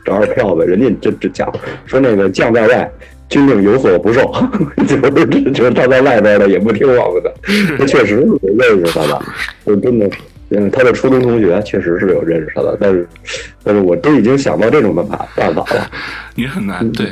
[0.04, 1.52] 找点票呗，人家这这讲
[1.86, 2.90] 说那个将在外，
[3.28, 4.32] 军令有所不受，
[4.86, 7.34] 就是就是他在外边的也不听我们的，
[7.78, 9.22] 他确实是认识他的，
[9.66, 10.10] 就真的，
[10.50, 13.08] 嗯，他的初中同学确实是有认识他的，但是
[13.62, 15.90] 但是我都已经想到这种办法办法了，
[16.36, 17.06] 也很难，对，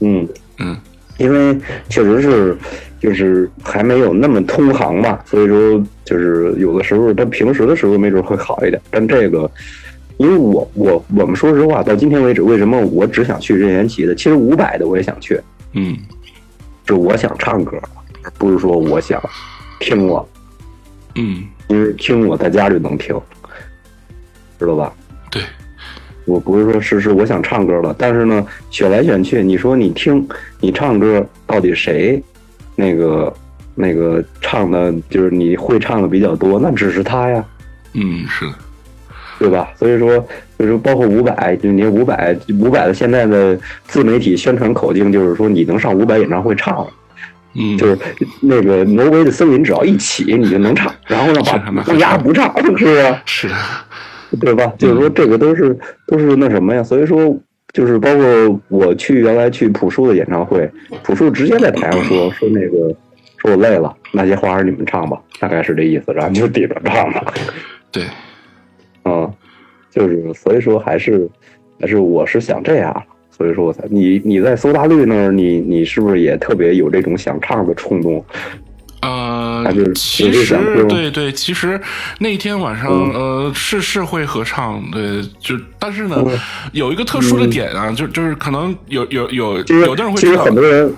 [0.00, 0.76] 嗯嗯，
[1.18, 1.58] 因为
[1.88, 2.56] 确实是。
[3.00, 8.80] 就是还没有那么通航嘛，所以说就是有的时候，他平时的时候没准会好一点。
[8.90, 9.50] 但这个，
[10.16, 14.14] 因为我我我们说实话，到今天为止，为什么我只想去任贤齐的？
[14.14, 15.38] 其实五百的我也想去，
[15.74, 15.96] 嗯，
[16.86, 17.78] 就我想唱歌，
[18.38, 19.22] 不是说我想
[19.80, 20.26] 听了，
[21.16, 23.14] 嗯，因为听我在家就能听，
[24.58, 24.92] 知道吧？
[25.30, 25.42] 对，
[26.24, 30.26] 我不是说是是我想唱歌了，但是呢，选来选去，你说你听
[30.60, 32.22] 你唱歌，到底谁？
[32.74, 33.34] 那个，
[33.78, 37.44] 那个唱的，就是你会唱的比较多，那只是他呀。
[37.94, 38.44] 嗯，是，
[39.38, 39.68] 对吧？
[39.76, 40.18] 所以说，
[40.58, 46.86] 就是，包括伍佰，就你伍佰，伍佰的现在的自媒体宣传口径就是说，你能上伍佰演唱会唱，
[47.54, 47.96] 嗯，就是
[48.40, 50.92] 那个挪威的森林，只要一起，你就能唱。
[51.06, 53.22] 然后呢，把不压不唱， 是吧？
[53.24, 53.48] 是，
[54.40, 54.72] 对吧？
[54.76, 56.82] 就是说，这个都是都是那什么呀？
[56.82, 57.36] 所以说。
[57.74, 60.68] 就是包括我去原来去朴树的演唱会，
[61.02, 62.92] 朴树直接在台上说说那个
[63.38, 67.34] 说我累了，那些花儿你们唱吧，大概是这意思，然后就抵着唱了。
[67.90, 68.04] 对，
[69.04, 69.32] 嗯，
[69.90, 71.28] 就是所以说还是
[71.80, 78.24] 还是我是想这样，所以说我才你你在苏大绿那儿，你你是不是也特别有这种想唱的冲动？
[79.02, 79.38] 呃。
[79.94, 80.56] 其实
[80.88, 81.78] 对对，其实
[82.20, 86.38] 那天晚上、嗯呃是是会合唱，对，就但是呢、嗯
[86.72, 90.94] 有一个特殊的点啊，就就是可能有有有有的人会知道其实很，多人，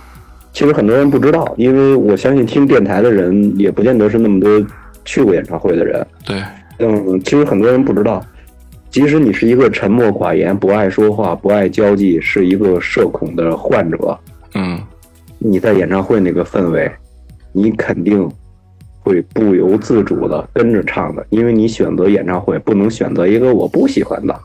[0.52, 4.66] 其实很多人不知道，因为我相信听电台的人也不见得是那么多
[5.04, 6.06] 去过演唱会的人。
[6.26, 6.42] 对。
[6.78, 8.24] 嗯，其实很多人不知道，
[8.90, 14.18] 即使你是一个沉默寡言、不爱说话、不爱交际，是一个社恐的患者，
[14.54, 14.80] 嗯。
[15.42, 16.90] 你在演唱会那个氛围，
[17.52, 18.28] 你肯定
[18.98, 24.38] 会不由自主的跟着唱的，因为你选择演唱会不能选择一个我不喜欢的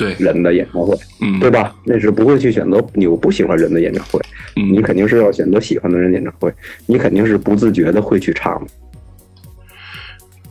[0.00, 1.74] 对人的演唱会，嗯对吧？
[1.84, 4.20] 那是不会去选择你我不喜欢人的演唱会，
[4.56, 6.52] 你嗯肯定是要选择喜欢的人演唱会，
[6.86, 8.70] 你肯定是不自觉的会去唱的。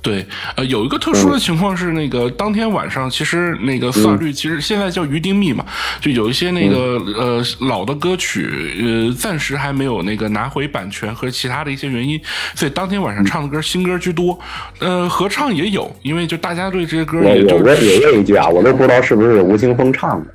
[0.01, 0.25] 对，
[0.55, 5.65] 呃，有一个特殊的情况是，那个当天晚上，其实那个苏打绿其实现在叫于丁密嘛，
[5.99, 8.49] 就有一些那个呃老的歌曲，
[8.81, 12.19] 呃，暂时还没有那个拿回版权和其他的一些原因，
[12.55, 14.39] 所以当天晚上唱的歌新歌居多，
[14.79, 20.33] 呃，合唱也有，因为就大家对这些歌也就我也问一句啊，我都不知道是不是吴青峰唱的，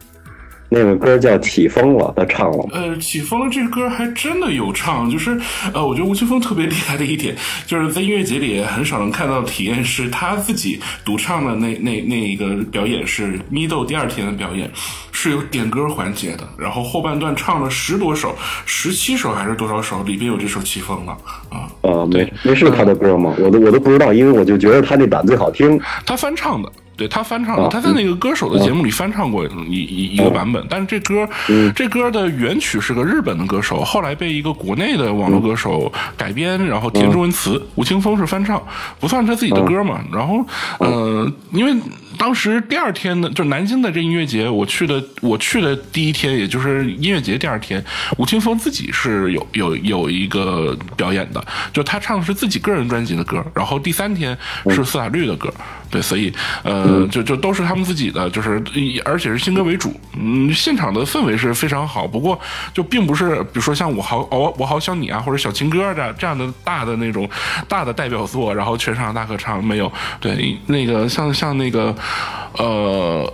[0.75, 2.66] 那个歌叫《起风了》，他唱了？
[2.72, 5.41] 呃，起风了这个歌还真的有唱，就是
[5.72, 14.68] 呃，我觉得吴青峰特别厉害的一点， 就是在音乐节里很少能看到的体验是他自己独唱的那那那一个表演是咪豆第二天的表演，
[15.12, 18.35] 是有点歌环节的，然后后半段唱了十多首，
[18.66, 21.16] 十七首还是多少首，里边有这首起风了
[21.51, 23.35] 啊，呃，没没是他的歌吗？
[23.39, 25.81] 我都我都不知道，因为我就觉得他那版最好听。
[26.05, 26.72] 他翻唱的。
[26.97, 31.28] 对他翻唱的，啊他在那个歌手的节目里翻唱过一一一个版本，但是这歌
[31.74, 38.62] 这歌的原曲是个日本的歌手，后来被一个国内的网络歌手改编，然后填中文词，吴青峰是翻唱，
[39.01, 40.01] 不算是他自己的歌嘛。
[40.12, 40.45] 然后
[40.78, 41.74] 呃，因为
[42.18, 47.84] 当时第二天呢，就是南京的这音乐节，我去的我去的第一天，也就是音乐节第二天，
[48.16, 54.36] 吴青峰自己是有有有一个表演的，就他唱的是自己个人专辑的歌，然后第三天
[54.70, 55.52] 是苏打绿的歌，
[55.90, 62.38] 对，所以呃，就就都是他们自己的，就是以而且是新歌为主，嗯，现场的氛围是非常好，不过
[62.72, 67.28] 就并不是比如说像我好我我好想你啊，或者小情歌的这样的大的那种
[67.68, 71.94] 大的代表作，然后全场大合唱没有，对，那个像像那个
[72.59, 73.32] 呃。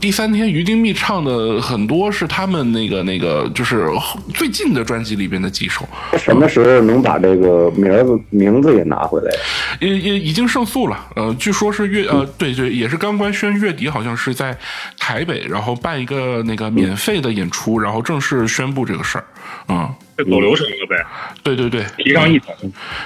[0.00, 3.88] 第三天，于丁密唱的很多是他们那个那个，就是
[4.34, 9.30] 最近的专辑里边的几首，什么时候能把这个名字名字也拿回来？
[9.78, 10.98] 也也已经胜诉了。
[11.14, 14.58] 呃，据说是月呃，对对，也是刚官宣月底，好像是在
[14.98, 19.24] 台北，然后办一个那个免费的演出，然后正式宣布这个事儿。
[19.68, 21.06] 嗯，这走流程了呗，
[21.42, 22.54] 对对对，提上议程。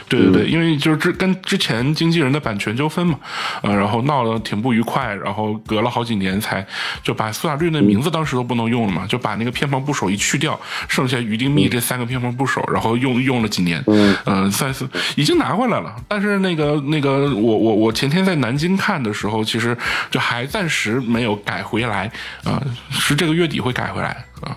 [0.09, 3.19] 对对对，因为就是之跟之前经纪人的版权纠纷嘛，
[3.63, 6.67] 呃，然后闹得挺不愉快，然后隔了好几年才
[7.03, 10.59] 就把苏打绿的名字当时都不能用了嘛，就把那个偏旁部首一去掉，
[10.89, 13.83] 剩下于丁密这三个偏旁部首，然后用用了几年，
[14.25, 15.95] 嗯、算是已经拿回来了。
[16.09, 19.77] 但是那个那个我我我前天在南京看的时候，其实
[20.11, 22.11] 就还暂时没有改回来，
[22.45, 24.57] 啊、是这个月底会改回来啊。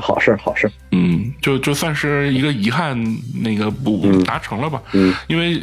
[0.00, 2.96] 好事儿好事儿，嗯，就就算是一个遗憾，
[3.42, 4.80] 那个不达成了吧？
[4.92, 5.60] 嗯，因为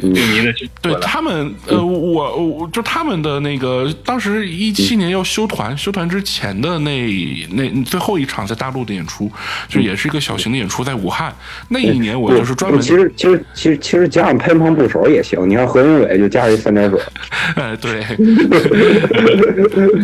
[0.82, 7.08] 对他们，呃，我我就他们的那个，当时一七年要休团，休团之前的那
[7.52, 9.30] 那最后一场在大陆的演出，
[9.68, 11.34] 就也是一个小型的演出，在武汉。
[11.68, 17.00] 那一年我就是专门，其实其实其实其实加上偏旁部首也行，你看何云伟就加一三点水，
[17.56, 18.02] 哎，对，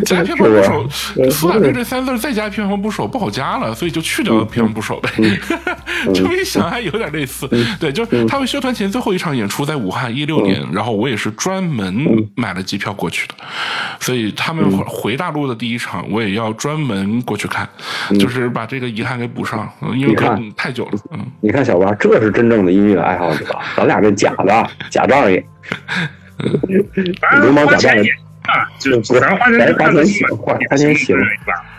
[0.05, 0.89] 加偏旁部首，
[1.31, 5.11] 苏打绿这三字再加偏旁部首不好加了，所以就去掉偏旁部首呗。
[6.14, 7.49] 这么一想还有点类似，
[7.79, 12.07] 对，就是他们休团前最后一场演出在武汉，一六年，然后我也是专门
[12.37, 13.35] 买了机票过去的，
[14.01, 17.69] 所以他们回大陆的第一场我也要专门过去看，
[18.19, 20.39] 就是把这个遗憾给补上，嗯因为看。
[20.57, 21.19] 太久了，嗯。
[21.41, 23.45] 你看小八，这是真正的音乐爱好者，
[23.77, 25.41] 咱俩这假的 假仗义，
[27.43, 28.09] 流氓假仗义
[28.47, 31.16] 啊，就是反正花钱咱花钱行花花钱行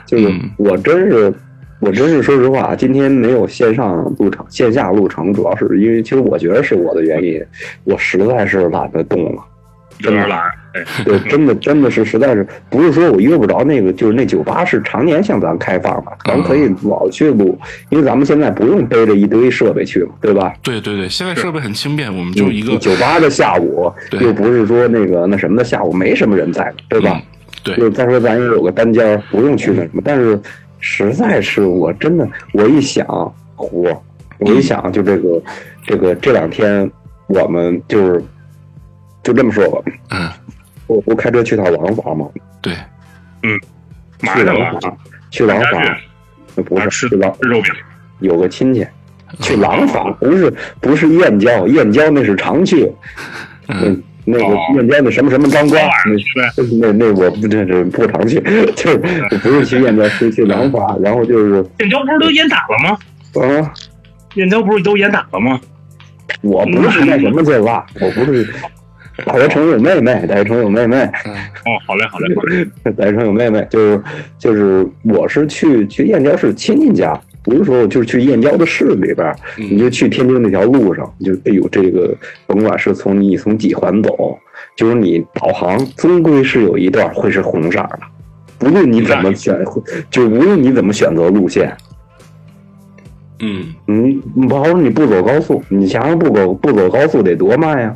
[0.06, 0.52] 就是嗯。
[0.58, 1.34] 我真是，
[1.80, 7.42] 我真是说实话，今天没有线上路程，线下路程，主要是因为其实我觉得是我的原因，
[7.84, 9.42] 我实在是懒得动了。
[10.02, 10.40] 有点懒，
[10.74, 17.60] 哎，对，真的真的是实在是不是说我约不着那个，就是那酒吧是常年向咱开放的，咱可以老去录，
[17.90, 20.54] 因为咱们现在不用背着一堆设备去嘛，对吧？
[20.64, 27.12] 对对对，现在设备很轻便，我们就一个嗯酒吧的下午，又不是说那个那什么的下午，没什么人在，对吧？
[27.16, 27.22] 嗯
[27.62, 30.40] 对就再说咱也有个单间，不用去那什么，但是
[30.80, 33.06] 实在是我真的，我一想，
[33.56, 33.98] 嚯，
[34.40, 35.42] 我一想就这个
[35.86, 36.90] 这个这两天
[37.28, 38.24] 我们就是
[39.24, 40.30] 就这么说吧，嗯，
[40.88, 42.28] 我不开车去趟廊坊嘛，
[42.62, 42.74] 对，
[43.44, 43.60] 嗯。
[44.36, 44.98] 去廊坊，
[45.32, 45.82] 去廊坊，
[46.56, 47.74] 呃不是吃廊吃肉饼，
[48.20, 48.86] 有个亲戚，
[49.40, 52.92] 去廊坊不是不是燕郊，燕郊那是常去。
[53.70, 55.84] 嗯，那个燕郊的什么什么当官，
[56.56, 58.40] 那那那我不这这不常去，
[58.76, 58.98] 就是
[59.42, 62.98] 不是去燕郊，是去廊坊，然后就是燕郊不是都严打了吗？
[63.42, 63.74] 啊，
[64.36, 65.60] 燕郊不是都严打了吗？
[66.42, 68.48] 我不是那什么去了，我不是。
[69.26, 70.96] 大学城有妹妹，大学城有妹妹。
[70.96, 72.66] 哦，好嘞，好嘞，好嘞。
[72.96, 74.02] 大学城有妹妹，就是
[74.38, 77.20] 就是，我是去去燕郊是亲戚家，
[77.50, 84.38] 不是说就是去燕郊的市里边，你就去天津那条路上，就哎呦，这个甭管是从你从几环走，
[84.76, 88.00] 就是你导航终归是有一段会是红色的，
[88.58, 89.58] 不论你怎么选，
[90.10, 91.76] 就无论你怎么选择路线，
[93.40, 97.96] 嗯嗯，包括你不走高速，你想想不走不走高速得多慢呀，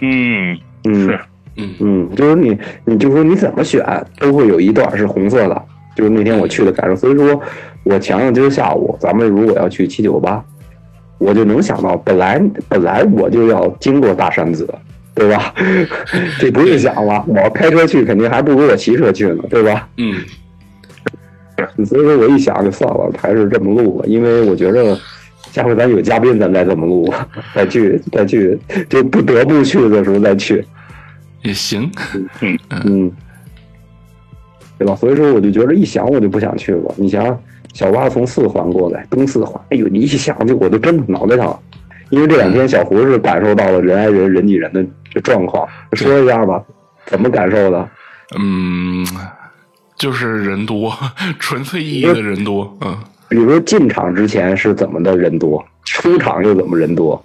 [0.00, 1.08] 嗯，嗯。
[1.08, 1.18] 是
[1.58, 2.54] 嗯嗯，就是你，
[2.84, 3.82] 你就说你怎么选，
[4.18, 5.62] 都会有一段是红色的，
[5.96, 6.94] 就是那天我去的感受。
[6.94, 7.40] 所以说，
[7.86, 10.44] 我想想今儿下午咱们如果要去七九八，
[11.18, 14.68] 我就能想到，本来本来我就要经过大山子，
[15.14, 15.54] 对吧？
[16.40, 19.88] 这不用想了，我开车去肯定还不如我骑车去呢，对吧？
[19.98, 20.20] 嗯
[21.86, 24.98] 所以说我一想就算了，还是这么录吧，因为我觉着
[25.52, 27.14] 下回咱有嘉宾，咱再这么录，
[27.54, 28.58] 再去再去，
[28.88, 30.62] 就不得不去的时候再去。
[31.42, 31.88] 也行。
[32.84, 33.10] 嗯，
[34.76, 34.94] 对吧？
[34.96, 36.94] 所以说我就觉着一想我就不想去了。
[36.96, 37.24] 你想，
[37.76, 41.54] 小蛙从四环过来，东四环，哎呦，你一想就我就真的脑袋疼，
[42.08, 46.64] 因为这两天小胡是感受到了人挨人、人挤人的这状况，说一下吧，
[47.04, 47.86] 怎么感受的？
[48.38, 49.06] 嗯，
[49.94, 50.90] 就是人多，
[51.38, 52.74] 纯粹意义的人多。
[52.80, 52.96] 嗯，
[53.28, 57.22] 比如说进场之前是怎么的人多，出场又怎么人多？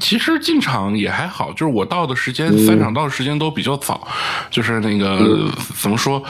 [0.00, 4.06] 其实进场也还好，就是我到的时间，三场到的时间都比较早，
[4.50, 5.18] 就是那个、
[5.80, 6.22] 怎么说，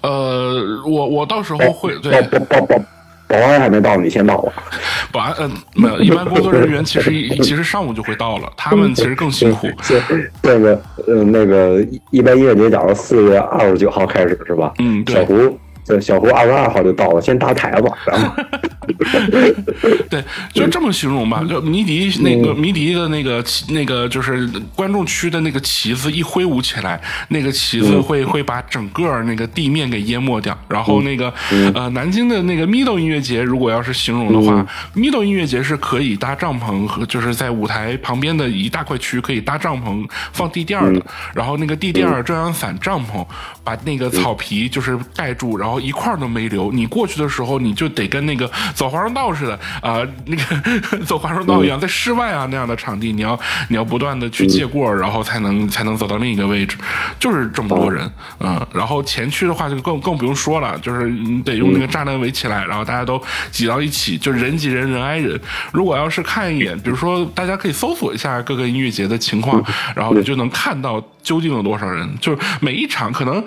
[0.00, 2.84] 呃，我我到时候会对保保保保
[3.26, 4.52] 保安还没到，你先到吧？
[5.12, 7.10] 保安，嗯、没有，一般工作人员其实
[7.42, 9.68] 其实上午就会到了，他们其实更辛苦。
[9.82, 10.00] 这
[10.42, 14.72] 这个呃那个一般音乐节讲到四月二十九号开始是吧？
[14.78, 18.42] 嗯，对小胡，对，小胡二十二号就到了，先搭台子，然后
[20.08, 20.22] 对，
[20.52, 21.44] 就这么形容吧。
[21.48, 30.56] 就迷笛那个迷笛的那个旗那个就是观众区的那个旗子一挥舞起来，那个旗子会会把整个那个地面给淹没掉。
[30.68, 31.32] 然后那个
[31.74, 41.02] 呃南京的那个 Middle 音乐节，如果要是形容的话，Middle 音乐节是可以搭帐篷和就是在舞台旁边的一大块区可以搭帐篷放地垫的。
[41.34, 43.24] 然后那个地垫、遮阳伞、帐篷
[43.62, 46.72] 把那个草皮就是盖住，然后一块都没留。
[46.72, 56.76] 你过去的时候，你就得跟那个 走华容道似的啊、那个 走华容道一样，在室外啊那样的场地，你要你要不断的去借过，然后才能才能走到另一个位置，
[57.18, 58.10] 就是这么多人，
[58.40, 65.40] 嗯，然后前区的话就更更不用说了，就是你得用那个栅栏围起来，然后大家都挤到一起，就人挤人，人挨人。
[65.72, 69.62] 如果要是看一眼，比如说大家可以搜索一下各个音乐节的情况，
[69.94, 73.44] 然后你就能看到究竟有多少人，就是每一场可能。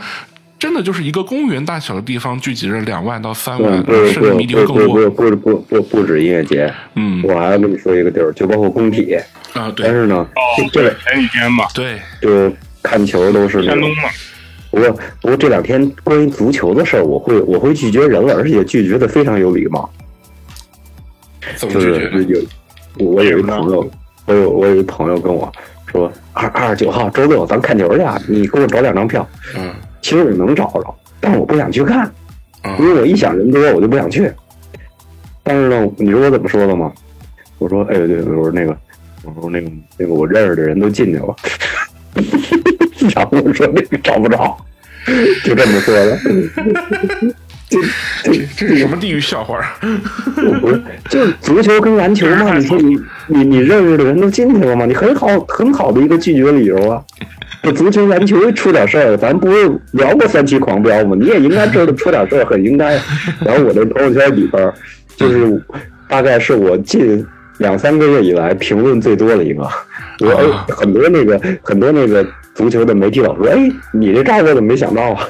[0.59, 4.87] 真的就是一个公园大小的地方聚集着两万到三万，不甚至迷笛更多。
[4.87, 9.15] 不不不不不止音乐节，嗯我还要跟你说一个地儿，就包括工体，
[9.53, 10.41] 啊，对但是呢，哦，
[10.73, 12.51] 这对，前几天吧，对，就
[12.81, 14.03] 看球都是山东嘛，
[14.71, 14.91] 不过
[15.21, 19.87] 不过这两天关于足球的事儿，我会我会拒绝人了，而且拒绝的非常有礼貌。
[21.59, 22.33] 就怎么拒是绝？
[22.97, 23.91] 有我有一朋友，
[24.25, 25.51] 我有我有一朋友跟我
[25.91, 29.27] 说，二二十九号周六咱看球去啊，你给我找两张票。
[29.55, 32.11] 嗯其实我能找着，但是我不想去看，
[32.63, 34.31] 因嗯为我一想人多，我就不想去。
[35.43, 36.91] 但是呢，你知道我怎么说的吗？
[37.57, 38.77] 我说，哎，对，我说那个，
[39.23, 41.35] 我说那个那个我认识的人都进去了，
[43.15, 44.57] 然后我说那个找不着，
[45.43, 46.19] 就这么说的。
[47.69, 47.81] 就
[48.23, 49.59] 这这是什么地域笑话？
[50.61, 52.55] 不是，就足球跟篮球嘛。
[52.59, 52.97] 你说你
[53.27, 54.85] 你你认识的人都进去了吗？
[54.85, 57.01] 你很好很好的一个拒绝理由啊。
[57.63, 61.17] 这足球篮球出点事儿，咱不是聊过三期狂飙吗？
[61.19, 62.93] 你也应该知道出点事儿很应该。
[63.43, 64.73] 然后我的朋友圈里边儿，
[65.17, 65.61] 就是
[66.07, 67.25] 大概是我近
[67.57, 69.67] 两三个月以来评论最多的一个。
[70.19, 75.27] 我哎，很多那个很多那个足球的媒体老说，哎，你这招我怎么没想到啊？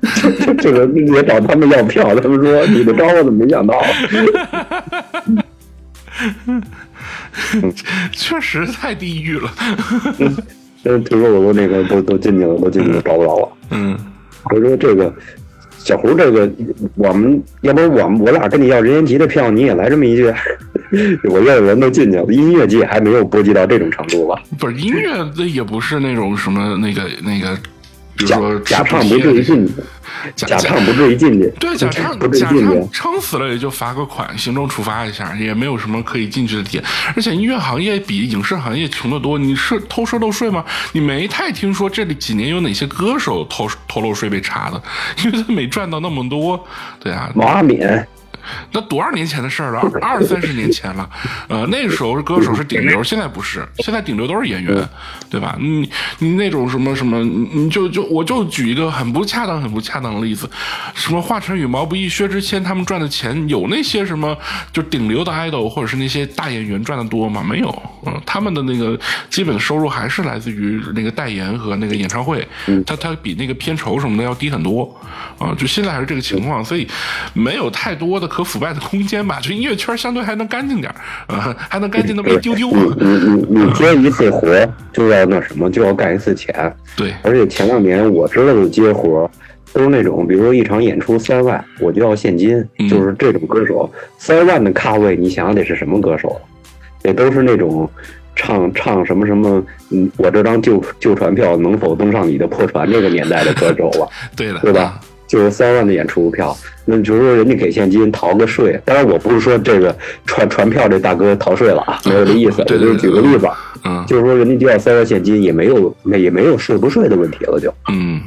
[0.58, 3.86] 这个也找他们要票，他们说你的招我怎么没想到啊？
[8.12, 9.50] 确实太地狱了。
[10.84, 13.48] 嗯，听说我都那个都都进去了，都进去了，找不着了。
[13.70, 13.96] 嗯
[14.50, 15.12] 我说这个
[15.78, 16.48] 小胡，这个
[16.96, 20.32] 我们要不然我们我俩跟你要任贤齐的票，你也来这么一句，
[21.28, 24.40] 我认识人都进去了，音乐界还没有波及到这种程度吧？
[24.58, 27.62] 不是音乐，这也不是那种什么那个那个假
[28.18, 29.72] 比如说假唱不至于进去，
[30.34, 32.88] 假唱不至于进去，对，假唱不至于假进。
[32.92, 36.82] 撑死了也就罚个款，行政处罚一下，也没有什么可以进去的点。
[37.14, 40.64] 而且音乐行业比影视行业穷得多，你是偷税漏税吗？
[40.92, 44.82] 你没太听说这里几年有哪些歌手偷偷漏税被查的，
[45.24, 46.62] 因为他没赚到那么多。
[46.98, 47.78] 对啊，毛阿敏，
[48.72, 49.80] 那多少年前的事儿了？
[50.00, 51.08] 二三十年前了。
[51.48, 54.88] 呃，那个时候歌手是顶流，现在不是，现在顶流都是演员，
[55.30, 55.56] 对吧？
[55.58, 60.48] 你你那种什么什么，你你就就我就举一个很不恰当、很不恰当的例子，
[60.94, 64.36] 什么华晨宇、毛不易、薛之谦他们赚的钱有那些什么
[64.72, 67.42] 就顶流的 idol 或者是那些大演员赚的多吗？
[67.42, 68.98] 没有，嗯，他们的那个
[69.30, 72.46] 基本收入还是来自于那个代言和那个演唱会，
[72.86, 74.94] 他他比那个片酬什么的要低很多，
[75.38, 76.86] 啊，就现在还是这个情况，所以
[77.32, 79.38] 没有太多的可腐败的空间吧？
[79.42, 80.96] 就音乐圈相对还能干净点儿，
[81.28, 82.70] 呃，还能干净那么一丢丢。
[82.70, 84.48] 你你你接一次活
[84.92, 86.74] 就要那什么，就要干一次钱。
[86.96, 89.30] 对，而且前两年我知道的接活
[89.72, 96.40] 都是那种，比如说一场演出三万，我就要现金，嗯就是这种歌手三万的咖位，你想想得是什么歌手？
[97.04, 97.88] 也都是那种
[98.34, 104.08] 唱唱什么什么，嗯，我这张旧旧船票能否登上你的破船这个年代的歌手了。
[104.36, 105.00] 对的，对吧？
[105.28, 106.56] 就是三万的演出票，
[106.86, 108.80] 那就是说人家给现金逃个税。
[108.84, 112.62] 当然，我不是说这个传传票这大哥逃税了啊，没有这意思。
[112.62, 113.46] 我对对就是举个例子，
[113.84, 118.20] 嗯就是说人家就要三万现金，也没有也没有税不税的问题了，就嗯，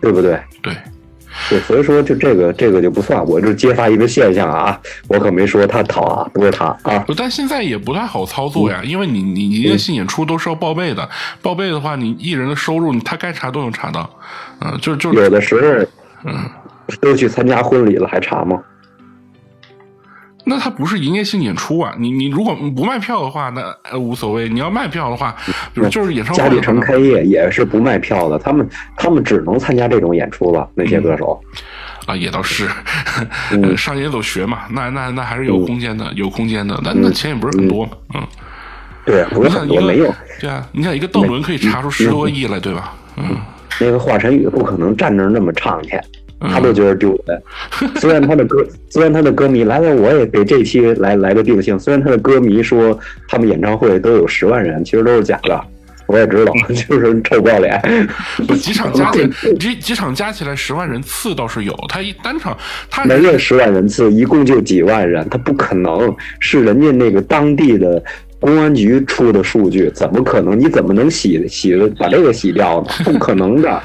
[0.00, 0.40] 对不对？
[0.62, 0.72] 对，
[1.50, 7.04] 对，所以说就这个这个就不算，我就揭发一个现象啊，我可没说他逃啊，不是他啊。
[7.16, 11.08] 但现在也不太好操作呀，因为你你你音乐性演出都是要报备的，
[11.42, 14.08] 报备的话，你艺人的收入，你他该查都能查到，
[14.60, 15.86] 嗯，就就有的时候，
[16.24, 16.34] 嗯，
[17.00, 18.60] 都去参加婚礼了，还查吗？
[20.48, 21.92] 那他不是营业性演出啊！
[21.98, 24.48] 你你如果不卖票的话，那呃无所谓。
[24.48, 25.34] 你要卖票的话，
[25.74, 31.40] 比如就是演唱会嘉里城开业也是不卖票的，他们他们只能参加这种演出了，那些歌手。
[32.06, 32.68] 啊，也倒是，
[33.50, 36.80] 嗯 上街走学嘛，那那那还是有空间的，有空间的。
[36.84, 38.22] 那那钱也不是很多嘛，嗯，
[39.04, 40.14] 对，不是你想一个很多没有。
[40.40, 42.94] 对啊，你想一个邓伦可以查出十多个亿来，对吧？
[43.16, 43.36] 嗯，
[43.80, 45.98] 那个华晨宇不可能站那儿那么唱去，
[46.40, 47.42] 他都觉得丢人。
[47.96, 51.78] 虽然他的歌，虽然他的歌迷来来，我也给这期来来个定性。
[51.78, 52.98] 虽然他的歌迷说
[53.28, 55.60] 他们演唱会都有十万人，其实都是假的。
[56.06, 57.80] 我也知道， 就是臭不要脸。
[58.46, 62.56] 不几场加起来， 几几场加起来十万人次倒是有，他一单场
[62.88, 68.00] 他没有十万人次，一共就几万人，他不可能是人家那个当地的
[68.40, 70.58] 公安局出的数据，怎么可能？
[70.58, 72.88] 你怎么能洗洗把这个洗掉呢？
[73.04, 73.82] 不可能的，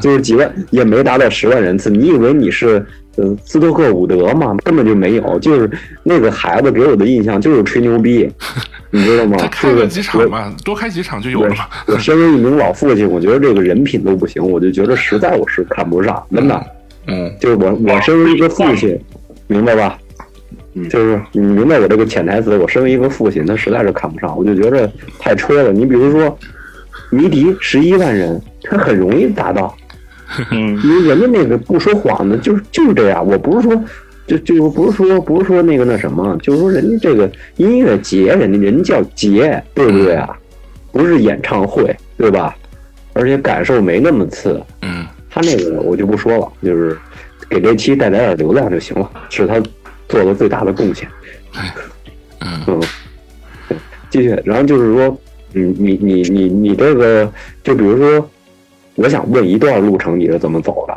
[0.00, 1.90] 就是几万也没达到十万人次。
[1.90, 2.84] 你以为你是
[3.16, 4.56] 呃斯托克伍德吗？
[4.64, 5.70] 根本就没有，就是
[6.02, 8.30] 那个孩子给我的印象就是吹牛逼，
[8.90, 9.36] 你知道吗？
[9.38, 11.66] 再开个几场吧，多开几场就有了嘛。
[11.86, 16.66] 我身为一名老父亲，我觉得这个人品都不行，我就觉得实在我是看不上，真的。
[17.10, 18.98] 嗯就是我，我身为一个父亲，
[19.46, 19.98] 明白吧？
[20.88, 25.72] 就是你明白我这个潜台词，我身为一个父亲，他实在是看不上，我就觉得太吹了。
[25.72, 26.38] 你比如说，
[27.10, 29.74] 迷笛十一万人，他很容易达到，
[30.52, 33.26] 嗯，因为人家那个不说谎的，就是就是这样。
[33.26, 33.84] 我不是说，
[34.26, 40.28] 就就不是说不是说那个那什么，就是说人家这个音乐节，人家人叫节，对不对啊？
[40.92, 42.56] 不是演唱会，对吧？
[43.12, 46.96] 而且感受没那么次，嗯他那个我就不说了，就是
[47.48, 49.60] 给这期带来点流量就行了，是他
[50.08, 51.08] 做了最大的贡献。
[52.40, 52.80] 嗯。
[54.10, 55.20] 继续，然后就是说，
[55.52, 57.30] 嗯，你你你你这个，
[57.62, 58.30] 就比如说，
[58.94, 60.96] 我想问一段路程你是怎么走的？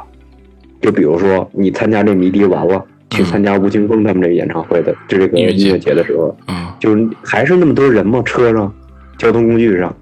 [0.82, 5.66] 就比如说你参加这迷笛完了，去参加吴青峰他们这个演唱会的，就这个音乐节。
[5.66, 6.68] 音乐节的时候，嗯。
[6.80, 8.22] 就是还是那么多人吗？
[8.26, 8.74] 车上，
[9.18, 9.94] 交通工具上，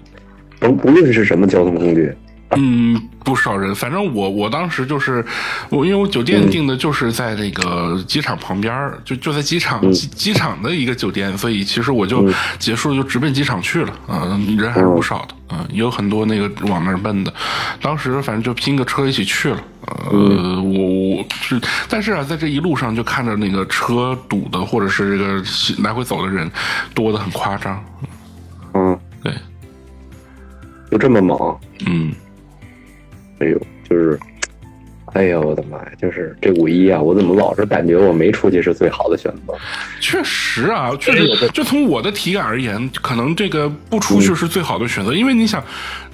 [0.60, 2.10] 甭不论是什么交通工具，
[2.56, 3.72] 嗯，不少人。
[3.74, 5.24] 反正我我当时就是
[5.68, 12.28] 我，因为我酒店订的就是在那个机场旁边儿，就就在机场机机场的一个酒店，所以其实我就
[12.58, 13.92] 结束就直奔机场去了。
[14.08, 15.34] 嗯，人还是不少的。
[15.52, 17.32] 嗯，也有很多那个往那儿奔的。
[17.80, 19.62] 当时反正就拼个车一起去了。
[19.86, 25.42] 呃，我我是，但是啊，在这一路上就看着那个车堵的，或者是这个
[25.82, 26.50] 来回走的人
[26.94, 27.84] 多的很夸张。
[28.74, 29.32] 嗯，对，
[30.90, 32.12] 就这么猛，嗯。
[33.40, 34.18] 哎呦，就是，
[35.12, 35.92] 哎呦我的妈呀！
[36.00, 39.54] 就是这五一啊，我怎么老是感觉我没出去是最好的选择？
[40.00, 45.64] 确实啊，确实，就从我的体感而言，可能这个不出去是最好的选择，因为你想，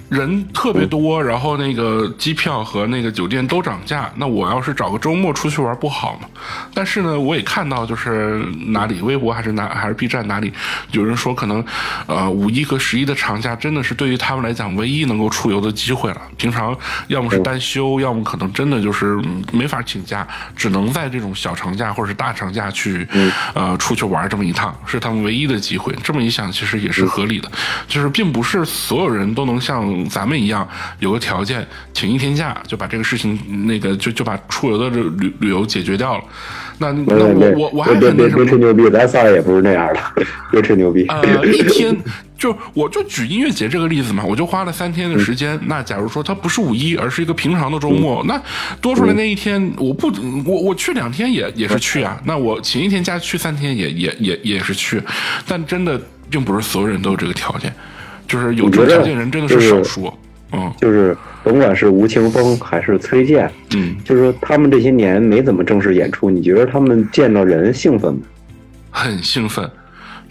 [0.09, 6.27] 人特别多，然后那个机票和那个酒店都涨价，那我要是找个周末出去玩不好吗？
[6.73, 10.53] 但是呢，我也看到就是哪里微博还是哪还是 B 站哪里
[10.91, 11.63] 有人说，可能
[12.05, 16.21] 呃五一和十一的长假真的是对于他们来讲唯一能够出游的机会了。
[16.37, 16.77] 平常
[17.07, 19.19] 要么是单休，要么可能真的就是
[19.51, 23.07] 没法请假，只能在这种小长假或者是大长假去
[23.53, 25.93] 呃出去玩这么一趟，是他们唯一的机会。
[26.03, 27.51] 这么一想，其实也是合理的，
[27.87, 30.67] 就是并不是所有人都能像咱们一样
[30.99, 36.23] 有个条件，请一天假就把这个事情那个就就把出游的旅旅游解决掉了。
[36.79, 39.99] 那那我我我还别别很那什么别吹牛逼，咱仨也不是那样的，
[40.51, 41.05] 别吹牛逼。
[41.07, 41.95] 呃，一天
[42.37, 45.59] 就我就举音乐节这个例子嘛，我就花了三天的时间。
[45.65, 48.39] 那假如说它不是五一，而是一个平常的周末，那
[48.79, 50.13] 多出来那一天，我不
[50.45, 52.21] 我我去两天也也是去啊。
[52.25, 55.01] 那我请一天假去三天也也也也是去，
[55.47, 57.73] 但真的并不是所有人都有这个条件，
[58.27, 60.13] 就是有这个条件人真的是少数。
[60.53, 68.21] 嗯就是甭管是吴青峰还是崔健，嗯，就是说他们这些年没怎么正式演出，你觉得他们见到人兴奋吗？
[68.89, 69.69] 很兴奋。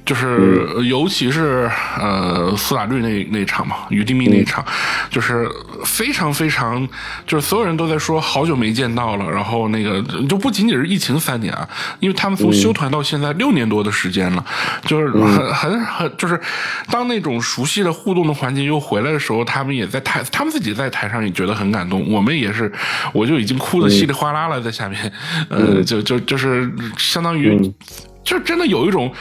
[0.06, 4.64] 就是，呃尤其是呃苏打绿那那场嘛，于丁密那一场，
[5.10, 5.50] 就是
[5.84, 6.88] 非常非常，
[7.26, 14.44] 就是所有人都在说好久没见到了，然后那个就不仅仅是疫情三年啊，因为他们从休团到现在六年多的时间了，
[14.84, 16.40] 就是很很很，就是
[16.88, 22.72] 当那种熟悉的互动的环节又回来的时候，他们也在台，他们自己在台上也觉得很感动，我们也是，
[23.12, 25.12] 我就已经哭的稀里哗啦了，在下面，
[25.48, 27.74] 呃，就就就是相当于，
[28.22, 29.12] 就真的有一种。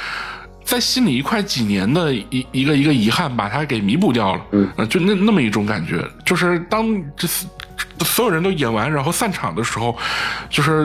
[0.65, 4.41] 在心里一块几年的一一个一个遗憾，把它给弥补掉了。
[4.51, 6.85] 嗯，就那那么一种感觉，就是当
[7.15, 7.27] 这
[8.03, 9.95] 所有人都演完，然后散场的时候，
[10.49, 10.83] 就是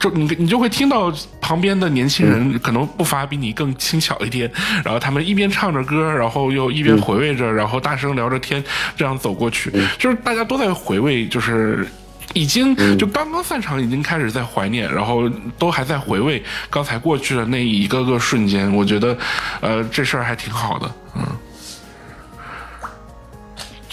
[0.00, 4.50] 就你你就会听到旁边的年轻人可能步伐比你更轻巧一点，
[4.84, 8.64] 然后他们一边唱着歌，然后又一边回味着，然后大声聊着天，
[8.96, 11.86] 这样走过去，就是大家都在回味，就是。
[12.34, 18.72] 已经就刚刚散场，已经开始在怀念，然后都还在回味刚才过去的那一个个瞬间。
[18.74, 19.16] 我觉得，
[19.60, 21.22] 呃，这事儿还挺好的，嗯，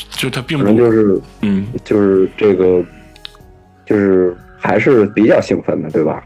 [0.10, 2.84] 就他并可不能就是嗯，就是这个，
[3.86, 6.24] 就是还是比较兴奋的，对吧？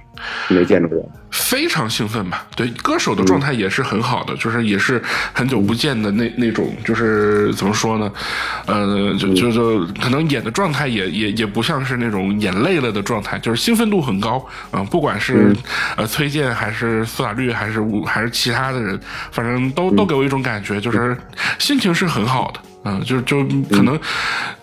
[0.49, 2.45] 没见着人，非常兴奋吧？
[2.55, 5.01] 对，歌手的状态也是很好的，就是也是
[5.33, 8.11] 很久不见的那那种，就是怎么说呢？
[8.65, 15.55] 呃，就就就可能演的状态也也也不像是那种演累了的状态，就是兴奋度很高啊、不管是、
[15.95, 18.99] 呃崔健还是苏打绿还是还是其他的人，
[19.31, 21.15] 反正都都给我一种感觉，就是
[21.57, 23.99] 心情是很好的，嗯、就就可能。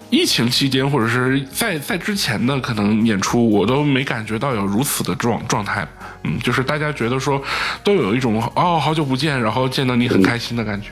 [0.08, 5.84] 疫情期间，或者是在在之前的可能演出，我都没感觉到有如此的状状态。
[6.26, 7.40] 嗯，就是大家觉得说，
[7.84, 10.88] 都有一种哦好久不见，然后见到你很开心的感觉。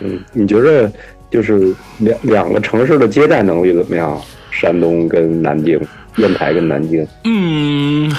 [0.00, 0.90] 嗯，你觉得
[1.30, 4.18] 就是两两个城市的接待能力怎么样？
[4.50, 5.78] 山东跟南京，
[6.16, 8.10] 烟台跟南京，嗯，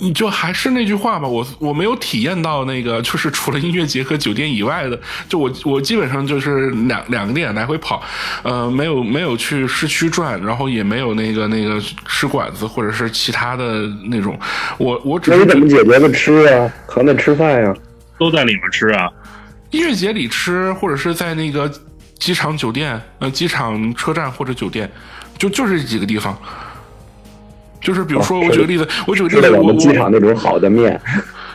[0.00, 4.98] 你就还是那句话吧，我我没有体验到那个，就是除了音乐节和酒店以外的，
[5.28, 8.02] 就我我基本上就是两两个店来回跑，
[8.42, 14.38] 呃，没有没有去市区转，然后也没有那个那个吃馆子或者是其他的那种，
[14.78, 16.72] 我我只是那你怎么解决的吃啊？
[16.86, 17.74] 和那吃饭呀、
[18.18, 19.06] 都在里面吃啊。
[19.70, 21.70] 音乐节里吃，或者是在那个
[22.18, 24.90] 机场酒店、呃机场车站或者酒店，
[25.38, 26.36] 就就是这几个地方。
[27.80, 31.00] 就是比如说，哦我举个例子，我举个例子，我我我们机场那种好的面，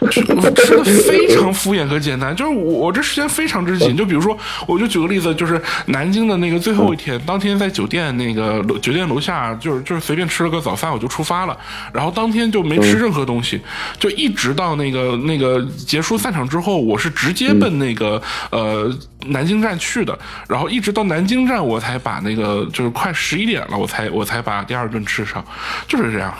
[0.09, 3.95] 吃的非常敷衍和简单，就是我我这时间非常之紧。
[3.95, 11.57] 就比如说，我就举个例子，就是南京的那个最后一天，当天在酒店那个楼酒店楼下，就是就是随便吃了个早饭，我就出发了，
[11.93, 13.61] 然后当天就没吃任何东西，
[13.99, 18.91] 就一直到那个那个结束散场之后，我是直接奔那个呃
[19.29, 20.17] 南京站去的，
[20.47, 25.43] 然后一直到南京站我才把那个就是快十一点了，我才我才把第二顿吃上，
[25.87, 26.33] 就是这样，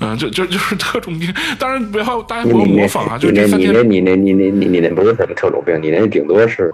[0.00, 6.72] 嗯，就就 就是特种兵，当然不要大家不要模仿啊，就你那你这三天那你那你那你你那不是什么特种兵，你那顶多是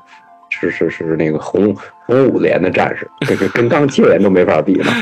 [0.50, 1.74] 是是是那个红
[2.06, 4.92] 红五连的战士，跟跟跟钢七连都没法比了，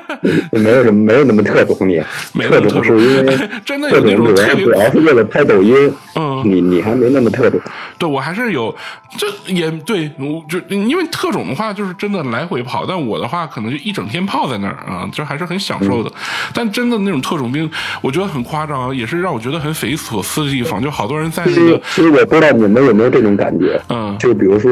[0.52, 2.02] 没有什么没有那么特种你，
[2.34, 2.82] 没有那么特特种。
[2.82, 5.74] 种是因为 真的有那特种主要种特主要是为了拍抖音，
[6.16, 6.42] 嗯。
[6.44, 7.60] 你你还没那么特种，
[7.98, 8.74] 对我还是有，
[9.18, 16.10] 这也对，我就因为特种的话就是真的来回跑，但我的话可能就一整天泡在那儿啊，就还是很享受的。
[16.54, 24.16] 但真的那种特种兵，我觉得很夸张，也是让我觉得很匪夷所思的地方，就好多人在那个其实我不知道你们有没有这种感觉，嗯。
[24.18, 24.70] 就比如说。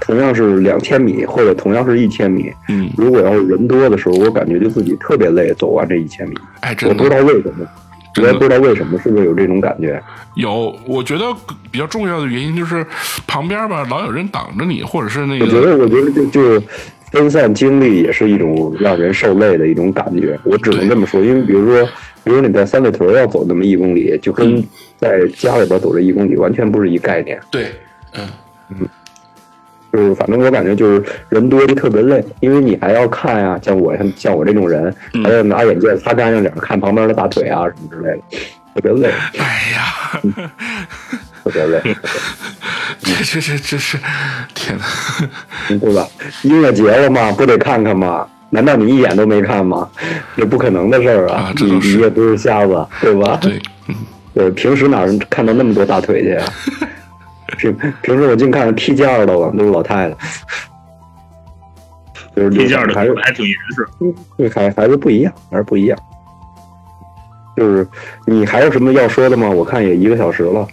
[0.00, 7.66] 同样是两千米，或者同样是一千米，嗯，如果要是人多的时候，我感觉就自己特别累，走完这一千米，哎，我真不知道为什么。
[8.20, 10.02] 我也不知道为什么，是不是有这种感觉？
[10.34, 11.24] 有，我觉得
[11.70, 12.84] 比较重要的原因就是
[13.28, 15.44] 旁边吧老有人挡着你，或者是那个。
[15.44, 16.62] 我觉得，我觉得就就
[17.12, 20.36] 分散精力也是一种让人受累的一种感觉。
[20.42, 21.88] 我只能这么说，因为比如说，
[22.24, 24.64] 比如你在三里屯要走那么一公里，就跟
[24.96, 27.38] 在家里边走这一公里完全不是一概念。
[27.52, 27.66] 对，
[28.14, 28.26] 嗯
[28.70, 28.88] 嗯，
[29.92, 38.22] 就是反正我感觉就是人多就特别累，因为你还要看呀，像我像像我这种人，还要拿眼镜擦干净点看旁边的大腿啊什么之类的，
[38.74, 39.10] 特别累。
[39.38, 40.20] 哎呀，
[41.44, 41.80] 特别累，
[43.00, 43.98] 这这这这是
[44.54, 44.84] 天哪，
[45.80, 46.06] 对吧？
[46.42, 48.26] 音乐节了嘛，不得看看嘛？
[48.50, 49.88] 难道你一眼都没看吗？
[50.36, 51.52] 这不可能的事儿啊！
[51.56, 53.38] 你你也不是瞎子，对吧？
[53.40, 53.94] 对，嗯，
[54.34, 56.44] 对，平时哪能看到那么多大腿去呀？
[57.56, 60.16] 平平时我净看着踢毽儿的了，都是老太太。
[62.36, 63.88] 就是踢毽儿的还是还挺严实。
[64.36, 65.98] 对，还还是不一样，还是不一样。
[67.56, 67.88] 就是
[68.26, 69.48] 你还有什么要说的吗？
[69.48, 70.64] 我看也一个小时了，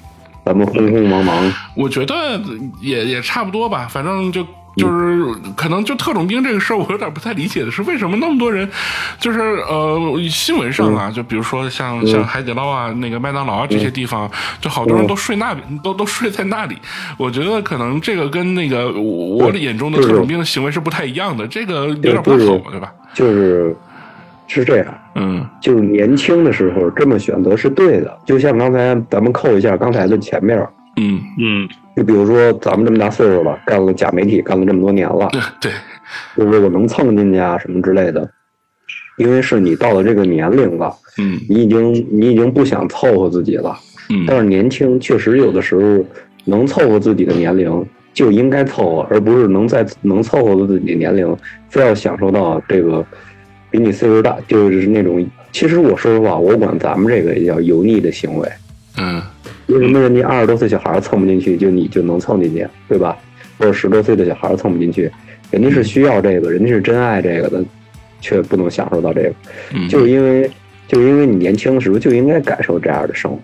[0.45, 1.51] 咱们匆匆忙忙。
[1.75, 2.39] 我觉得
[2.79, 4.45] 也也差不多吧，反正就
[4.75, 8.69] 就是可能就特种兵这个事儿，我有点不太理解的是，为什么那么多人，
[9.19, 9.99] 就是呃
[10.29, 16.77] 新闻上啊，就比如说像像海底捞啊、那个麦当劳啊这些地方，就好多人都睡那里，都 都睡在那里。
[17.17, 22.91] 我觉得可能这个跟那个我的眼中的特种兵的行为是不太一样的，这个有点不太好，对吧？
[23.13, 23.75] 就是
[24.47, 25.47] 是这样，嗯。
[25.61, 28.17] 就是年轻的时候这么选择是对的。
[28.25, 30.57] 就像刚才咱们扣一下刚才的前面，
[30.97, 35.71] 嗯，嗯，就比如说咱们这么大岁数了，干了假媒体干了这么多年了，对对，
[36.45, 38.29] 就是我能蹭进去啊什么之类的，
[39.17, 43.77] 因为是你到了这个年龄了，嗯你已经你已经不想凑合自己了。
[44.27, 46.05] 但嗯是年轻确实有的时候
[46.43, 51.35] 能凑合自己的年龄就应该凑合，而不是能在能凑合自己的年龄
[51.69, 53.03] 非要享受到这个
[53.71, 55.25] 比你岁数大，就是那种。
[55.51, 58.49] 其实我说实话，我管咱们这个也叫油腻的行为。
[58.97, 59.21] 嗯
[59.67, 63.17] 为什么人家二十多岁小孩蹭不进去，就你就能蹭进去，对吧？
[63.57, 65.09] 或者十多岁的小孩蹭不进去，
[65.49, 67.63] 人家是需要这个，人家是真爱这个的，
[68.19, 69.33] 却不能享受到这个，
[69.73, 70.49] 嗯，就是因为
[70.87, 73.39] 就是因为你年轻的时候就应该感受这样的生活。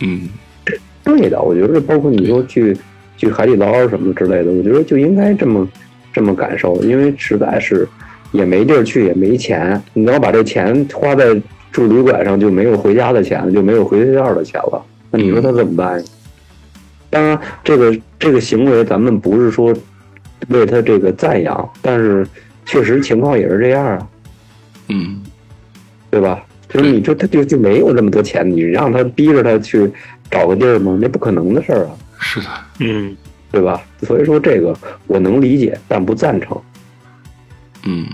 [0.00, 0.28] 嗯
[1.02, 2.76] 对的，我觉得包括你说去
[3.16, 5.68] 去海底捞什么之类的，我觉得就应该这么
[6.12, 7.88] 这么感受，因为实在是
[8.32, 11.34] 也没地儿去，也没钱，你要把这钱花在
[11.76, 14.82] 住旅馆上，就没有回家的钱了，就没有回学校的钱了。
[15.10, 16.02] 那你说他怎么办？
[17.10, 19.76] 当然，这个这个行为咱们不是说
[20.48, 22.26] 为他这个赞扬，但是
[22.64, 24.08] 确实情况也是这样啊，
[24.88, 25.20] 嗯
[26.10, 26.42] 对吧？
[26.66, 29.92] 就是你说他就就没有这么多钱，你让他逼着他去
[30.30, 30.98] 找个地儿吗？
[30.98, 31.90] 那不可能的事儿啊。
[32.18, 32.46] 是的，
[32.80, 33.14] 嗯，
[33.52, 33.82] 对吧？
[34.00, 34.74] 所以说这个
[35.06, 36.58] 我能理解，但不赞成。
[37.84, 38.06] 嗯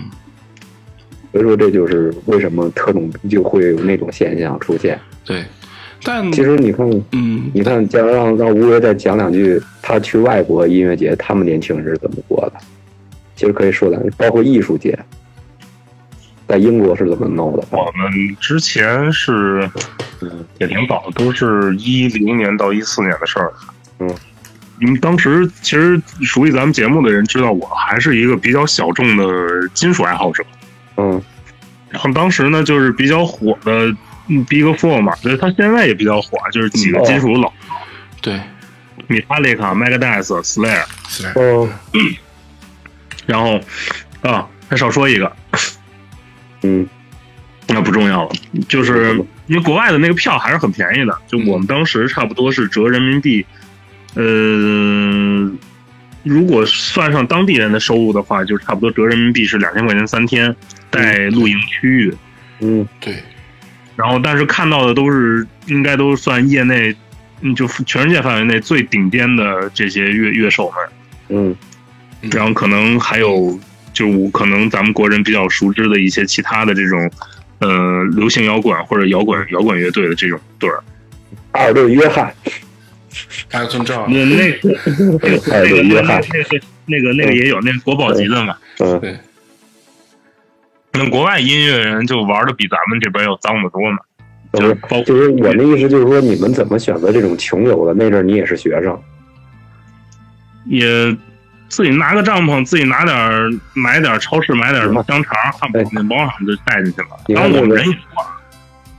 [1.33, 4.99] 所以说这就是为什么特种兵就会有那种现象出现。
[5.25, 5.43] 对，
[6.03, 12.59] 但其实你看，嗯你看，将让让吴为再讲两句，他去外国音乐节，他们年轻人是怎么过的？
[13.35, 14.97] 其实可以说两句，包括艺术节，
[16.47, 17.65] 在英国是怎么弄的？
[17.71, 19.67] 我们之前是
[20.21, 23.51] 嗯也挺早，都是一零年到一四年的事儿。
[23.97, 24.07] 嗯，
[24.79, 29.25] 你们当时其实熟悉咱们节目的人知道，我还是一个比较小众的
[29.73, 30.43] 金属爱好者。
[30.97, 31.21] 嗯。
[31.89, 33.93] 然后当时呢，就是比较火的
[34.27, 37.51] 嗯 Big Four 嘛，就是他现在也比较火，就是几个金属老
[38.21, 38.39] 对
[39.07, 41.69] ，Metallica、Megadeth、Slayer，
[43.25, 43.59] 然后
[44.21, 45.31] 啊，还少说一个，
[46.61, 46.87] 嗯。
[47.65, 48.31] 那不重要了，
[48.67, 49.15] 就是
[49.47, 53.43] 因为国外的那个票还是很便宜的，就我们当时差不多是折人民币，
[54.15, 54.21] 呃，
[56.23, 60.53] 如果算上当地人的收入的话，就差不多折人民币是两千块钱三天，
[60.93, 62.13] 带露营区域。
[62.61, 63.15] 嗯对，
[63.97, 66.95] 然后但是看到的都是应该都算业内，
[67.41, 70.71] 嗯，就全世界范围内最顶尖的这些乐乐手
[71.27, 71.55] 们，嗯。
[72.31, 73.59] 然后可能还有
[73.91, 77.11] 就可能咱们国人比较熟知的一些其他的这种。
[77.59, 80.83] 呃，流行摇滚或者摇滚摇滚乐队的这种队儿，
[81.53, 82.33] 阿尔顿约翰，
[83.47, 84.51] 还有尊照，那那
[85.49, 88.57] 阿尔那个顿约翰，那个那个那个也有，那个国宝级的嘛。
[88.79, 88.99] 嗯。
[88.99, 89.17] 对，
[90.93, 93.97] 那国外音乐人就玩的比咱们这边要脏得多呢。
[94.53, 97.93] 就是包括就是我的意思就是说，你们怎么选择这种穷游的？
[97.95, 98.95] 那阵儿你也是学生，
[100.65, 100.85] 也
[101.69, 107.07] 自己拿个帐篷，自己拿点儿买点儿超市买点儿什么香肠、汉堡、面包什么就带进去了。
[107.29, 108.23] 然后我们人也多，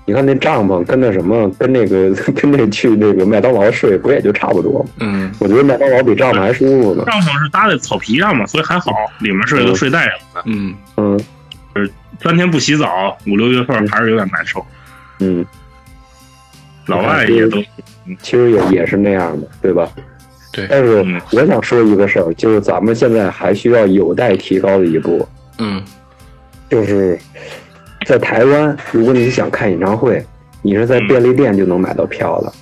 [0.07, 4.90] 你看那帐篷跟那什么，跟那个跟那去那个麦当劳睡，不也就差不多吗？
[4.99, 7.05] 嗯我觉得麦当劳比帐篷还舒服呢。
[7.07, 8.90] 帐篷是搭在草皮上嘛，所以还好，
[9.20, 10.42] 里面是有个睡袋什么的。
[10.47, 11.20] 嗯嗯，
[12.22, 14.64] 三天不洗澡，五六月份还是有点难受。
[15.20, 15.45] 嗯，
[16.87, 17.59] 老外也都
[18.20, 19.89] 其实也也是那样的，对吧？
[20.53, 25.83] 对，但是嗯我想说一个事儿，就是咱们现在还需要有待提高的一步，嗯
[26.70, 27.18] 就是
[28.07, 30.25] 在台湾，如果你想看演唱会，
[30.62, 32.53] 你是在便利店就能买到票的。